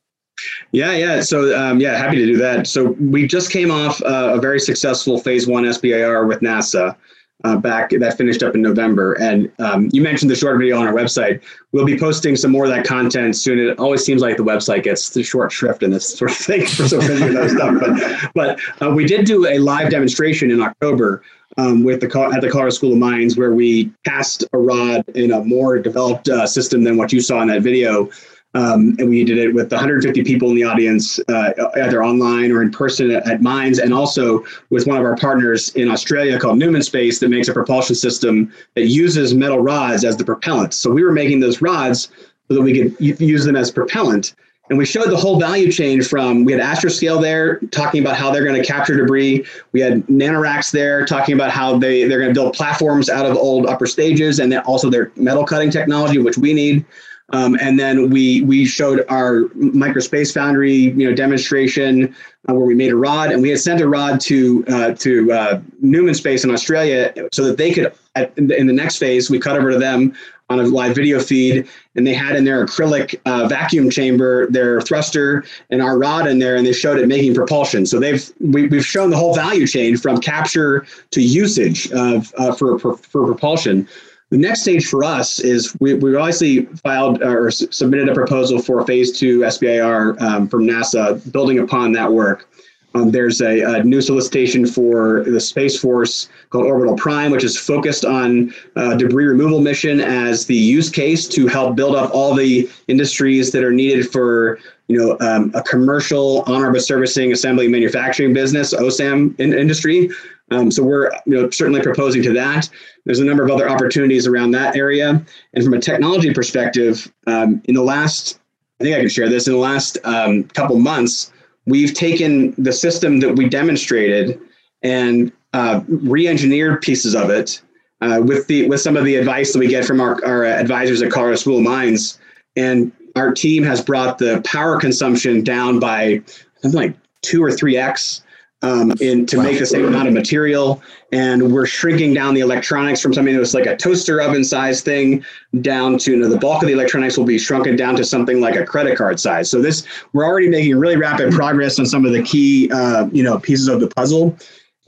[0.72, 1.20] Yeah, yeah.
[1.20, 2.66] So, um, yeah, happy to do that.
[2.66, 6.96] So, we just came off uh, a very successful phase one SBIR with NASA.
[7.44, 9.14] Uh, back that finished up in November.
[9.14, 11.42] And um, you mentioned the short video on our website.
[11.72, 13.58] We'll be posting some more of that content soon.
[13.58, 16.66] It always seems like the website gets the short shrift in this sort of thing
[16.66, 17.80] for so busy with stuff.
[17.80, 21.24] But but uh, we did do a live demonstration in October
[21.56, 25.32] um, with the at the Colorado School of Mines where we cast a rod in
[25.32, 28.08] a more developed uh, system than what you saw in that video.
[28.54, 32.62] Um, and we did it with 150 people in the audience, uh, either online or
[32.62, 36.58] in person at, at, Mines, and also with one of our partners in Australia called
[36.58, 40.74] Neumann Space that makes a propulsion system that uses metal rods as the propellant.
[40.74, 42.10] So we were making those rods
[42.48, 44.34] so that we could use them as propellant.
[44.68, 48.30] And we showed the whole value chain from we had Astroscale there talking about how
[48.30, 49.44] they're going to capture debris.
[49.72, 53.36] We had Nanoracks there talking about how they, they're going to build platforms out of
[53.36, 56.84] old upper stages and then also their metal cutting technology, which we need.
[57.32, 62.14] Um, and then we we showed our microspace foundry you know demonstration
[62.48, 65.32] uh, where we made a rod and we had sent a rod to uh, to
[65.32, 68.98] uh, Neumann Space in Australia so that they could at, in, the, in, the, next
[68.98, 70.14] phase we cut over to them
[70.50, 71.66] on a live video feed
[71.96, 76.38] and they had in their acrylic uh, vacuum chamber their thruster and our rod in
[76.38, 77.86] there and they showed it making propulsion.
[77.86, 82.52] So they've we, have shown the whole value chain from capture to usage of uh,
[82.52, 83.88] for, for, for propulsion
[84.32, 88.82] the next stage for us is we, we obviously filed or submitted a proposal for
[88.86, 92.48] phase two SBIR um, from NASA, building upon that work.
[92.94, 97.58] Um, there's a, a, new solicitation for the Space Force called Orbital Prime, which is
[97.58, 102.34] focused on uh, debris removal mission as the use case to help build up all
[102.34, 104.58] the industries that are needed for
[104.88, 110.10] you know um, a commercial on-orbit servicing, assembly, manufacturing business (OSAM) in, industry.
[110.52, 112.68] Um, so we're you know certainly proposing to that.
[113.04, 115.24] There's a number of other opportunities around that area.
[115.54, 118.38] And from a technology perspective, um, in the last,
[118.80, 119.46] I think I can share this.
[119.46, 121.32] In the last um, couple months,
[121.66, 124.40] we've taken the system that we demonstrated
[124.82, 127.60] and uh, re-engineered pieces of it
[128.00, 131.02] uh, with the with some of the advice that we get from our, our advisors
[131.02, 132.18] at Colorado School of Mines.
[132.56, 136.22] And our team has brought the power consumption down by
[136.60, 138.22] something like two or three x
[138.62, 140.82] um, in to make the same amount of material.
[141.10, 144.80] And we're shrinking down the electronics from something that was like a toaster oven size
[144.80, 145.24] thing
[145.60, 148.40] down to you know, the bulk of the electronics will be shrunken down to something
[148.40, 149.50] like a credit card size.
[149.50, 153.22] So this we're already making really rapid progress on some of the key uh, you
[153.22, 154.36] know pieces of the puzzle.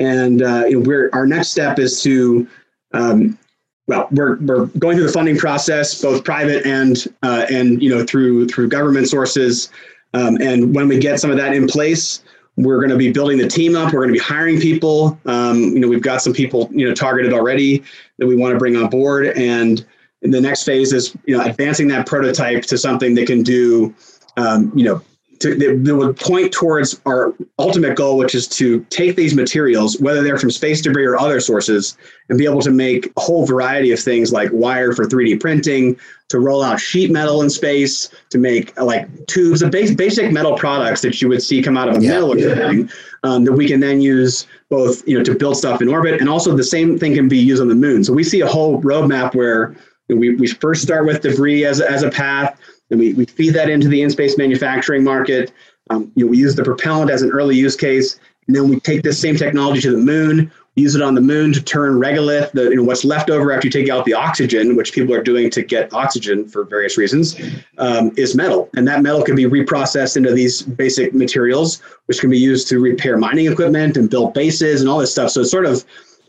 [0.00, 2.48] And uh, we're our next step is to
[2.92, 3.38] um,
[3.86, 8.04] well, we're, we're going through the funding process, both private and uh, and you know
[8.04, 9.70] through through government sources.
[10.14, 12.22] Um, and when we get some of that in place,
[12.56, 13.92] we're going to be building the team up.
[13.92, 15.18] We're going to be hiring people.
[15.26, 17.82] Um, you know, we've got some people you know targeted already
[18.18, 19.84] that we want to bring on board, and
[20.22, 23.94] the next phase is you know advancing that prototype to something that can do
[24.36, 25.02] um, you know
[25.44, 30.22] to, that, would point towards our ultimate goal, which is to take these materials, whether
[30.22, 31.98] they're from space debris or other sources,
[32.30, 35.98] and be able to make a whole variety of things like wire for 3D printing,
[36.30, 40.56] to roll out sheet metal in space, to make like tubes of base, basic metal
[40.56, 42.10] products that you would see come out of a yeah.
[42.10, 42.90] mill or something
[43.22, 46.28] um, that we can then use both you know to build stuff in orbit, and
[46.30, 48.02] also the same thing can be used on the moon.
[48.02, 49.76] So we see a whole roadmap where
[50.08, 52.58] we, we first start with debris as, as a path
[52.94, 55.52] and we, we feed that into the in-space manufacturing market.
[55.90, 58.78] Um, you know, we use the propellant as an early use case, and then we
[58.80, 60.50] take this same technology to the moon.
[60.76, 63.66] use it on the moon to turn regolith, the, you know, what's left over after
[63.68, 67.36] you take out the oxygen, which people are doing to get oxygen for various reasons,
[67.78, 68.68] um, is metal.
[68.74, 72.80] And that metal can be reprocessed into these basic materials, which can be used to
[72.80, 75.30] repair mining equipment and build bases and all this stuff.
[75.30, 75.84] So it's sort of,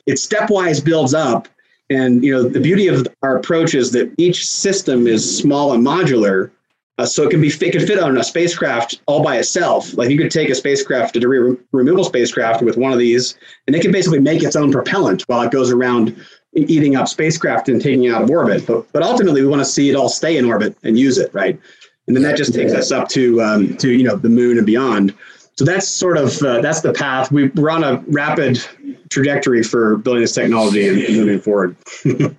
[0.05, 1.47] it stepwise builds up
[1.89, 5.85] and you know, the beauty of our approach is that each system is small and
[5.85, 6.51] modular,
[6.97, 9.93] Uh, so it can be it can fit on a spacecraft all by itself.
[9.97, 13.35] Like you could take a spacecraft, a debris removal spacecraft with one of these,
[13.67, 16.15] and it can basically make its own propellant while it goes around
[16.55, 18.65] eating up spacecraft and taking it out of orbit.
[18.65, 21.33] But but ultimately, we want to see it all stay in orbit and use it,
[21.33, 21.59] right?
[22.07, 24.65] And then that just takes us up to um, to you know the moon and
[24.65, 25.13] beyond.
[25.57, 27.29] So that's sort of uh, that's the path.
[27.29, 28.63] We, we're on a rapid
[29.15, 31.75] trajectory for building this technology and, moving forward.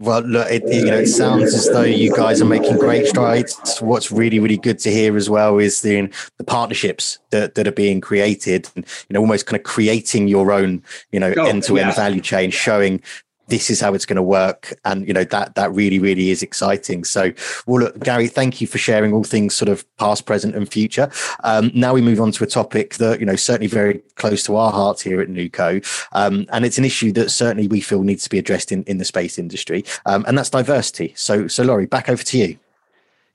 [0.00, 3.80] Well, look, it, you know, it sounds as though you guys are making great strides.
[3.80, 7.72] What's really, really good to hear as well is the the partnerships that, that are
[7.72, 11.76] being created, and you know, almost kind of creating your own, you know, end to
[11.76, 13.02] end value chain, showing
[13.50, 16.42] this is how it's going to work and you know that that really really is
[16.42, 17.04] exciting.
[17.04, 17.32] So
[17.66, 21.10] well look gary thank you for sharing all things sort of past present and future.
[21.44, 24.56] Um, now we move on to a topic that you know certainly very close to
[24.56, 28.24] our hearts here at nuco um, and it's an issue that certainly we feel needs
[28.24, 31.12] to be addressed in, in the space industry um, and that's diversity.
[31.16, 32.58] So so laurie back over to you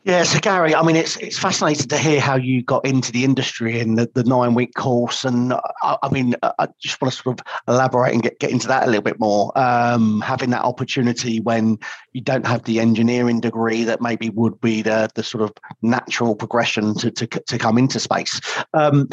[0.06, 3.24] yeah, so Gary, I mean, it's it's fascinating to hear how you got into the
[3.24, 5.52] industry in the, the nine week course, and
[5.82, 8.84] I, I, mean, I just want to sort of elaborate and get, get into that
[8.84, 9.52] a little bit more.
[9.58, 11.80] Um, having that opportunity when
[12.14, 15.52] you don't have the engineering degree that maybe would be the the sort of
[15.82, 18.40] natural progression to to, to come into space.
[18.76, 19.10] Um,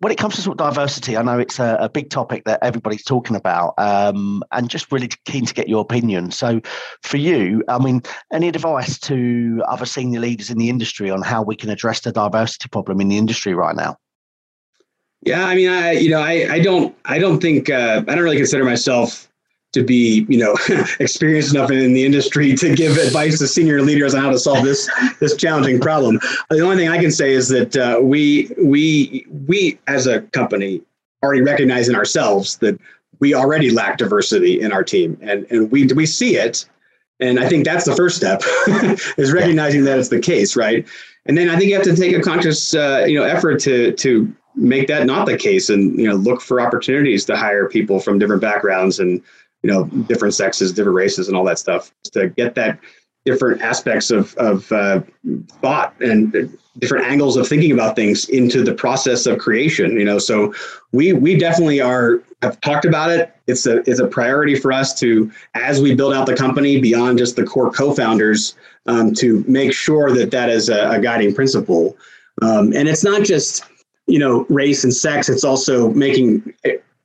[0.00, 2.58] when it comes to sort of diversity, I know it's a, a big topic that
[2.62, 6.30] everybody's talking about, um, and just really keen to get your opinion.
[6.30, 6.60] So,
[7.02, 11.42] for you, I mean, any advice to other senior leaders in the industry on how
[11.42, 13.96] we can address the diversity problem in the industry right now?
[15.22, 18.24] Yeah, I mean, I you know, I I don't I don't think uh, I don't
[18.24, 19.29] really consider myself
[19.72, 20.56] to be, you know,
[21.00, 24.64] experienced enough in the industry to give advice to senior leaders on how to solve
[24.64, 24.90] this
[25.20, 26.18] this challenging problem.
[26.50, 30.82] The only thing I can say is that uh, we we we as a company
[31.22, 32.78] already recognize in ourselves that
[33.20, 36.66] we already lack diversity in our team, and and we we see it,
[37.20, 38.42] and I think that's the first step
[39.18, 40.86] is recognizing that it's the case, right?
[41.26, 43.92] And then I think you have to take a conscious, uh, you know, effort to
[43.92, 48.00] to make that not the case, and you know, look for opportunities to hire people
[48.00, 49.22] from different backgrounds and
[49.62, 52.78] you know different sexes different races and all that stuff to get that
[53.26, 55.00] different aspects of, of uh,
[55.60, 60.18] thought and different angles of thinking about things into the process of creation you know?
[60.18, 60.54] So
[60.92, 63.34] we we definitely are have talked about it.
[63.46, 67.18] It's a it's a priority for us to as we build out the company beyond
[67.18, 68.56] just the core co-founders
[68.86, 71.96] um, to make sure that that is a, a guiding principle.
[72.42, 73.64] Um, and it's not just
[74.06, 76.54] you know race and sex it's also making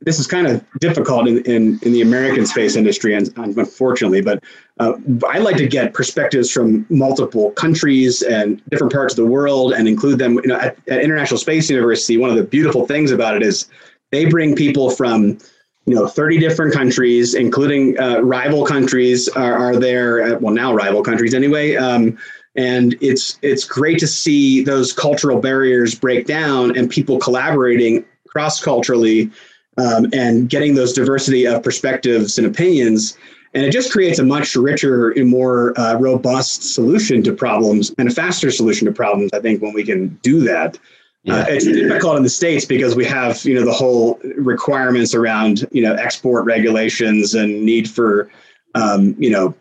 [0.05, 4.41] this is kind of difficult in, in, in the American space industry, and unfortunately, but
[4.79, 4.93] uh,
[5.27, 9.87] I like to get perspectives from multiple countries and different parts of the world and
[9.87, 10.35] include them.
[10.35, 13.67] You know, at, at International Space University, one of the beautiful things about it is
[14.11, 15.39] they bring people from
[15.87, 20.21] you know 30 different countries, including uh, rival countries are, are there.
[20.21, 21.75] Uh, well, now rival countries anyway.
[21.75, 22.15] Um,
[22.55, 28.61] and it's it's great to see those cultural barriers break down and people collaborating cross
[28.61, 29.31] culturally
[29.77, 33.17] um, and getting those diversity of perspectives and opinions.
[33.53, 38.09] And it just creates a much richer and more uh, robust solution to problems and
[38.09, 40.77] a faster solution to problems, I think, when we can do that.
[41.23, 41.37] Yeah.
[41.37, 45.65] Uh, it's difficult in the states because we have, you know, the whole requirements around,
[45.71, 48.29] you know, export regulations and need for,
[48.75, 49.55] um, you know,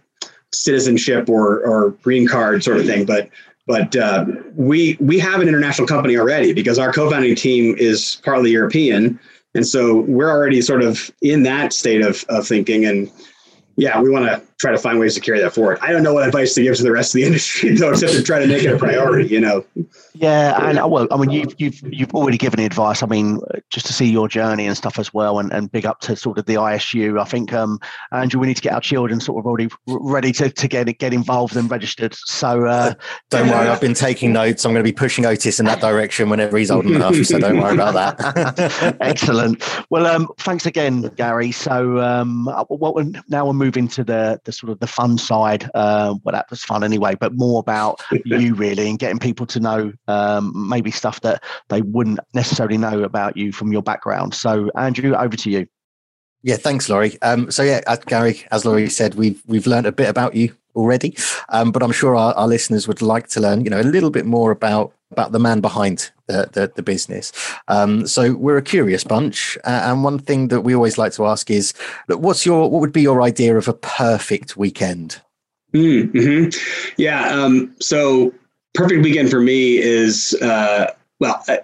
[0.53, 3.07] citizenship or or green card sort of thing.
[3.07, 3.31] But
[3.67, 8.51] but uh, we we have an international company already because our co-founding team is partly
[8.51, 9.19] European,
[9.55, 12.85] and so we're already sort of in that state of, of thinking.
[12.85, 13.11] And
[13.77, 15.79] yeah, we want to try to find ways to carry that forward.
[15.81, 18.13] I don't know what advice to give to the rest of the industry, though, except
[18.13, 19.29] to try to make it a priority.
[19.29, 19.65] You know.
[20.15, 23.03] Yeah, and well, I mean, you've you've you've already given advice.
[23.03, 23.41] I mean,
[23.71, 26.39] just to see your journey and stuff as well, and, and big up to sort
[26.39, 27.21] of the ISU.
[27.21, 27.81] I think, um,
[28.13, 31.13] Andrew, we need to get our children sort of already ready to, to get get
[31.13, 32.15] involved and registered.
[32.15, 32.95] So uh,
[33.31, 34.65] don't worry, I've been taking notes.
[34.65, 37.17] I'm going to be pushing Otis in that direction whenever he's old enough.
[37.17, 38.97] so don't worry about that.
[39.01, 39.63] Excellent.
[39.91, 41.51] Well, um, thanks again, Gary.
[41.51, 45.71] So, um, what now we're moving to the the sort of the fun side.
[45.75, 49.61] Uh, well, that was fun anyway, but more about you really and getting people to
[49.61, 54.35] know um, maybe stuff that they wouldn't necessarily know about you from your background.
[54.35, 55.67] So, Andrew, over to you.
[56.43, 57.21] Yeah, thanks, Laurie.
[57.23, 61.17] Um, so yeah, Gary, as Laurie said, we've we've learned a bit about you already,
[61.51, 64.11] um, but I'm sure our, our, listeners would like to learn, you know, a little
[64.11, 67.33] bit more about about the man behind the the, the business.
[67.69, 71.27] Um, so we're a curious bunch, uh, and one thing that we always like to
[71.27, 71.75] ask is,
[72.09, 75.21] what's your what would be your idea of a perfect weekend?
[75.75, 76.57] Mm-hmm.
[76.97, 77.29] Yeah.
[77.29, 78.33] Um, so
[78.75, 81.61] perfect weekend for me is uh, well, I,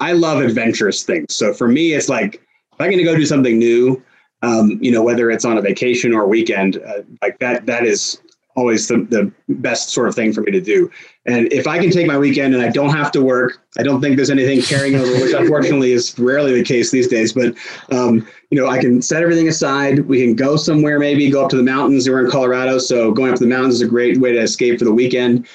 [0.00, 1.34] I, love adventurous things.
[1.34, 4.02] So for me, it's like if I'm going to go do something new,
[4.42, 7.84] um, you know, whether it's on a vacation or a weekend, uh, like that, that
[7.84, 8.20] is
[8.56, 10.90] always the, the best sort of thing for me to do.
[11.26, 14.00] And if I can take my weekend and I don't have to work, I don't
[14.00, 17.32] think there's anything carrying over, which unfortunately is rarely the case these days.
[17.32, 17.54] But
[17.90, 20.00] um, you know, I can set everything aside.
[20.00, 22.08] We can go somewhere, maybe go up to the mountains.
[22.08, 24.78] We're in Colorado, so going up to the mountains is a great way to escape
[24.78, 25.46] for the weekend.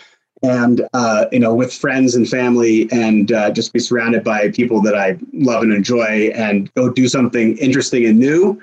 [0.44, 4.82] And uh, you know, with friends and family, and uh, just be surrounded by people
[4.82, 8.62] that I love and enjoy, and go do something interesting and new.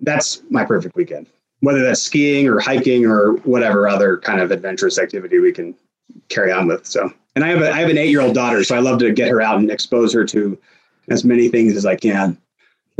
[0.00, 1.28] That's my perfect weekend
[1.62, 5.74] whether that's skiing or hiking or whatever other kind of adventurous activity we can
[6.28, 6.84] carry on with.
[6.84, 8.98] So, and I have a, I have an eight year old daughter, so I love
[8.98, 10.58] to get her out and expose her to
[11.08, 12.36] as many things as I can,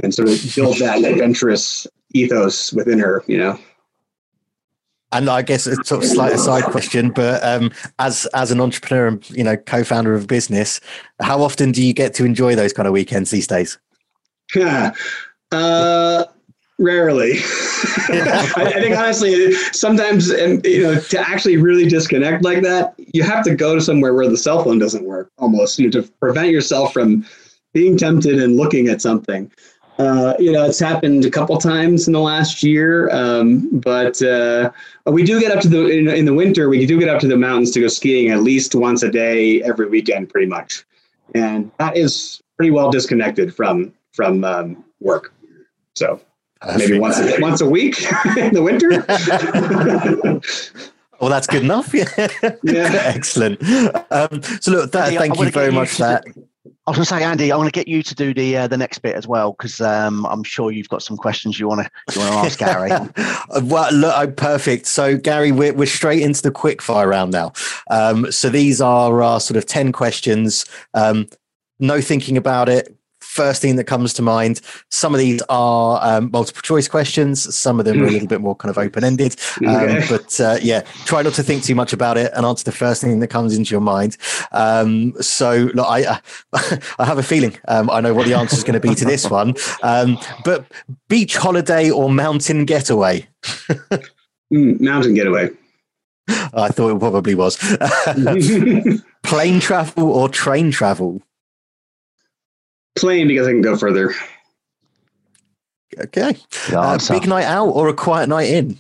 [0.03, 3.25] and sort of build that adventurous ethos within her.
[3.27, 3.59] You know.
[5.11, 9.09] And I guess it's sort of slight aside question, but um, as as an entrepreneur
[9.09, 10.81] and you know co-founder of a business,
[11.21, 13.77] how often do you get to enjoy those kind of weekends these days?
[14.55, 14.93] Yeah.
[15.53, 16.25] uh,
[16.79, 17.33] Rarely.
[18.09, 23.45] I, think honestly, sometimes and you know to actually really disconnect like that, you have
[23.45, 25.31] to go to somewhere where the cell phone doesn't work.
[25.39, 27.25] Almost you know, to prevent yourself from
[27.73, 29.51] being tempted and looking at something.
[29.99, 34.71] Uh, you know, it's happened a couple times in the last year, um, but uh,
[35.07, 36.69] we do get up to the in, in, the winter.
[36.71, 39.63] We do get up to the mountains to go skiing at least once a day
[39.63, 40.85] every weekend, pretty much,
[41.35, 45.35] and that is pretty well disconnected from from um, work.
[45.95, 46.21] So
[46.77, 48.01] maybe once a, once a week
[48.37, 49.05] in the winter.
[51.21, 51.93] well, that's good enough.
[51.93, 52.09] Yeah,
[52.63, 53.03] yeah.
[53.05, 53.63] excellent.
[54.11, 56.25] Um, so, look, that, Andy, thank you very much for that.
[56.85, 58.67] I was going to say, Andy, I want to get you to do the uh,
[58.67, 61.87] the next bit as well because um, I'm sure you've got some questions you want
[61.87, 62.91] to you want to ask Gary.
[63.69, 64.87] well, look, I'm perfect.
[64.87, 67.53] So, Gary, we're we're straight into the quick fire round now.
[67.89, 70.67] Um, so these are our sort of ten questions.
[70.95, 71.29] Um,
[71.79, 72.97] no thinking about it
[73.33, 74.61] first thing that comes to mind.
[74.91, 77.55] Some of these are um, multiple choice questions.
[77.55, 79.37] Some of them are a little bit more kind of open ended.
[79.63, 80.07] Um, okay.
[80.09, 83.01] But uh, yeah, try not to think too much about it and answer the first
[83.01, 84.17] thing that comes into your mind.
[84.51, 86.19] Um, so look, I uh,
[86.99, 89.05] I have a feeling um, I know what the answer is going to be to
[89.05, 89.55] this one.
[89.83, 90.67] Um, but
[91.09, 93.29] beach holiday or mountain getaway?
[94.53, 95.51] mm, mountain getaway.
[96.29, 97.57] I thought it probably was.
[99.23, 101.23] Plane travel or train travel?
[102.97, 104.15] Plane because I can go further.
[105.99, 106.37] Okay.
[106.73, 108.79] Uh, big night out or a quiet night in?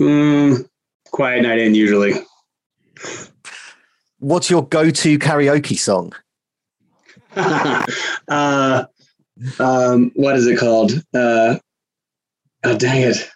[0.00, 0.68] Mm,
[1.10, 2.14] quiet night in usually.
[4.18, 6.12] What's your go-to karaoke song?
[8.28, 8.84] uh,
[9.58, 10.92] um, what is it called?
[11.14, 11.58] Uh,
[12.64, 13.28] oh, dang it.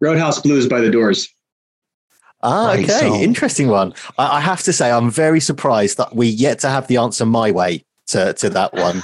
[0.00, 1.28] Roadhouse Blues by the Doors.
[2.42, 3.20] Ah, okay, song.
[3.20, 3.92] interesting one.
[4.16, 7.26] I, I, have to say, I'm very surprised that we yet to have the answer
[7.26, 9.02] my way to, to that one.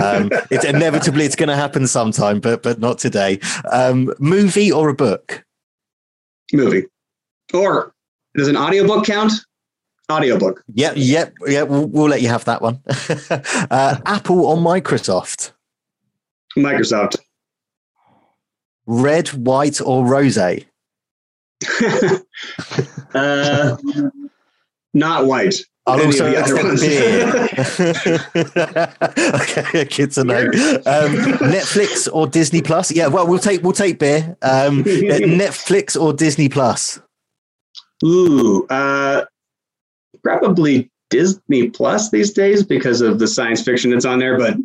[0.00, 3.40] Um, it's inevitably it's going to happen sometime, but but not today.
[3.72, 5.44] Um, movie or a book?
[6.52, 6.84] Movie.
[7.52, 7.92] Or
[8.36, 9.32] does an audiobook count?
[10.10, 10.62] Audiobook.
[10.74, 11.68] Yep, yep, yep.
[11.68, 12.80] We'll, we'll let you have that one.
[13.70, 15.50] uh, Apple or Microsoft?
[16.56, 17.16] Microsoft.
[18.86, 20.38] Red, white, or rose?
[23.14, 23.76] Uh,
[24.94, 25.54] not white.
[25.88, 27.28] I'll also accept beer.
[29.40, 30.46] okay, good to know.
[30.84, 31.14] Um,
[31.48, 32.90] Netflix or Disney Plus?
[32.90, 34.36] Yeah, well, we'll take we'll take beer.
[34.42, 37.00] Um, Netflix or Disney Plus?
[38.04, 39.26] Ooh, uh,
[40.24, 44.36] probably Disney Plus these days because of the science fiction that's on there.
[44.36, 44.56] But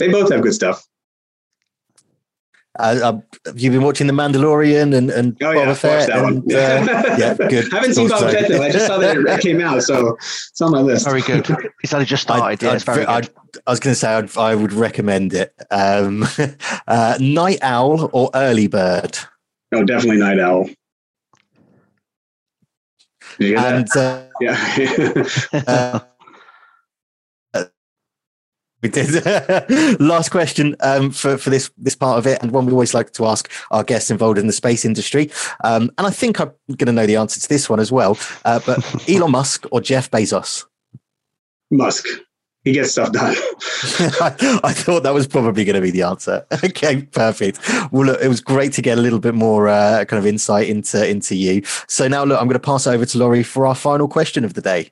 [0.00, 0.84] they both have good stuff.
[2.78, 6.10] Uh, uh, have been watching The Mandalorian and, and oh, yeah, Boba Fett?
[6.10, 7.72] And, uh, yeah, good.
[7.72, 8.62] I haven't seen Boba Fett though.
[8.62, 11.04] I just saw that it came out, so it's on my list.
[11.06, 11.46] Very good.
[11.82, 12.64] It's only just started.
[12.64, 13.30] I, yeah, it's very I, good.
[13.66, 15.54] I was going to say I'd, I would recommend it.
[15.70, 16.26] Um,
[16.88, 19.18] uh, night owl or early bird?
[19.72, 20.68] Oh, definitely night owl.
[23.38, 26.00] and uh, yeah.
[28.86, 30.00] We did.
[30.00, 33.12] Last question um, for for this this part of it, and one we always like
[33.14, 35.30] to ask our guests involved in the space industry.
[35.64, 38.16] Um, and I think I'm going to know the answer to this one as well.
[38.44, 38.78] Uh, but
[39.08, 40.64] Elon Musk or Jeff Bezos?
[41.70, 42.06] Musk.
[42.62, 43.34] He gets stuff done.
[44.20, 46.44] I, I, thought that was probably going to be the answer.
[46.64, 47.60] Okay, perfect.
[47.92, 50.68] Well, look, it was great to get a little bit more uh, kind of insight
[50.68, 51.62] into into you.
[51.86, 54.54] So now, look, I'm going to pass over to Laurie for our final question of
[54.54, 54.90] the day.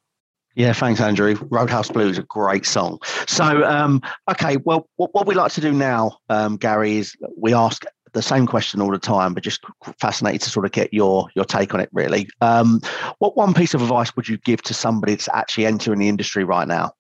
[0.54, 1.36] Yeah, thanks, Andrew.
[1.50, 3.00] Roadhouse Blues is a great song.
[3.26, 4.00] So, um,
[4.30, 8.22] okay, well, what, what we like to do now, um, Gary, is we ask the
[8.22, 9.64] same question all the time, but just
[9.98, 11.90] fascinated to sort of get your your take on it.
[11.92, 12.80] Really, um,
[13.18, 16.44] what one piece of advice would you give to somebody that's actually entering the industry
[16.44, 16.92] right now?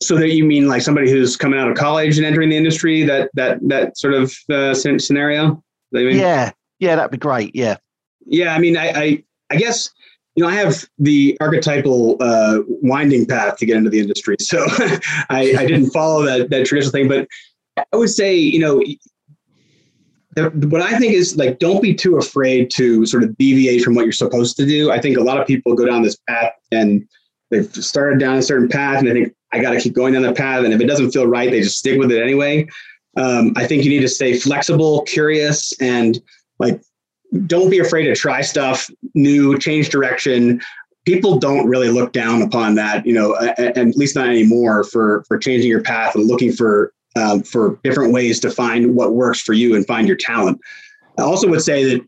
[0.00, 3.02] So that you mean like somebody who's coming out of college and entering the industry?
[3.02, 5.62] That that that sort of uh, scenario.
[5.92, 7.54] Yeah, Yeah, that'd be great.
[7.54, 7.76] Yeah.
[8.26, 9.90] Yeah, I mean, I, I, I guess
[10.36, 14.64] you know, I have the archetypal uh, winding path to get into the industry, so
[14.68, 17.08] I, I didn't follow that that traditional thing.
[17.08, 17.26] But
[17.78, 18.82] I would say, you know,
[20.36, 24.04] what I think is like, don't be too afraid to sort of deviate from what
[24.04, 24.90] you're supposed to do.
[24.90, 27.08] I think a lot of people go down this path and
[27.50, 30.22] they've started down a certain path, and I think I got to keep going down
[30.22, 30.64] that path.
[30.64, 32.68] And if it doesn't feel right, they just stick with it anyway.
[33.16, 36.20] Um, I think you need to stay flexible, curious, and
[36.58, 36.82] like
[37.46, 40.60] don't be afraid to try stuff new, change direction.
[41.04, 45.24] People don't really look down upon that, you know, and at least not anymore for
[45.28, 49.40] for changing your path and looking for um, for different ways to find what works
[49.40, 50.60] for you and find your talent.
[51.18, 52.06] I also would say that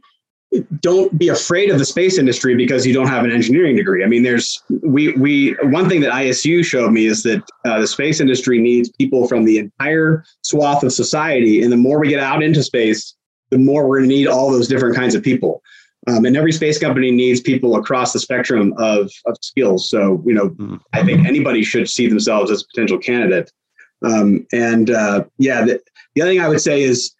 [0.81, 4.03] don't be afraid of the space industry because you don't have an engineering degree.
[4.03, 7.87] I mean, there's we we one thing that ISU showed me is that uh, the
[7.87, 12.21] space industry needs people from the entire swath of society, and the more we get
[12.21, 13.14] out into space,
[13.51, 15.62] the more we're going to need all those different kinds of people.
[16.07, 19.90] Um, and every space company needs people across the spectrum of, of skills.
[19.90, 20.76] So, you know, mm-hmm.
[20.92, 23.53] I think anybody should see themselves as a potential candidate.
[24.05, 25.80] Um, and uh, yeah, the,
[26.14, 27.12] the other thing I would say is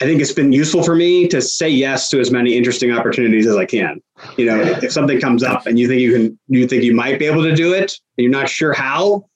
[0.00, 3.46] I think it's been useful for me to say yes to as many interesting opportunities
[3.46, 4.00] as I can.
[4.36, 7.18] You know, if something comes up and you think you can, you think you might
[7.18, 9.26] be able to do it, and you're not sure how,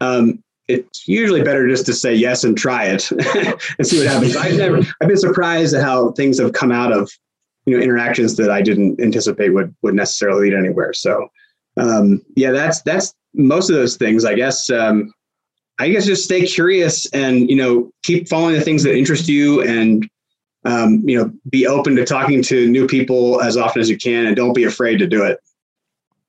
[0.00, 3.10] um, it's usually better just to say yes and try it
[3.78, 4.36] and see what happens.
[4.36, 7.10] I've never, I've been surprised at how things have come out of,
[7.64, 10.92] you know, interactions that I didn't anticipate would would necessarily lead anywhere.
[10.92, 11.28] So,
[11.78, 14.24] um, yeah, that's that's most of those things.
[14.24, 14.70] I guess.
[14.70, 15.12] Um,
[15.80, 19.62] I guess just stay curious and you know keep following the things that interest you
[19.62, 20.08] and
[20.64, 24.26] um, you know be open to talking to new people as often as you can
[24.26, 25.38] and don't be afraid to do it.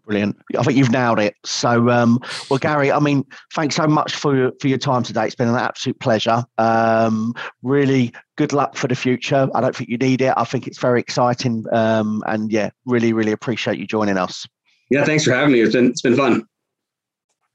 [0.10, 0.38] Brilliant.
[0.58, 1.36] I think you've nailed it.
[1.46, 5.28] So, um, well, Gary, I mean, thanks so much for your, for your time today.
[5.28, 6.44] It's been an absolute pleasure.
[6.58, 9.48] Um, really good luck for the future.
[9.54, 10.34] I don't think you need it.
[10.36, 11.64] I think it's very exciting.
[11.72, 14.48] Um, and yeah, really, really appreciate you joining us.
[14.90, 15.62] Yeah, thanks for having me.
[15.62, 16.44] It's been, it's been fun.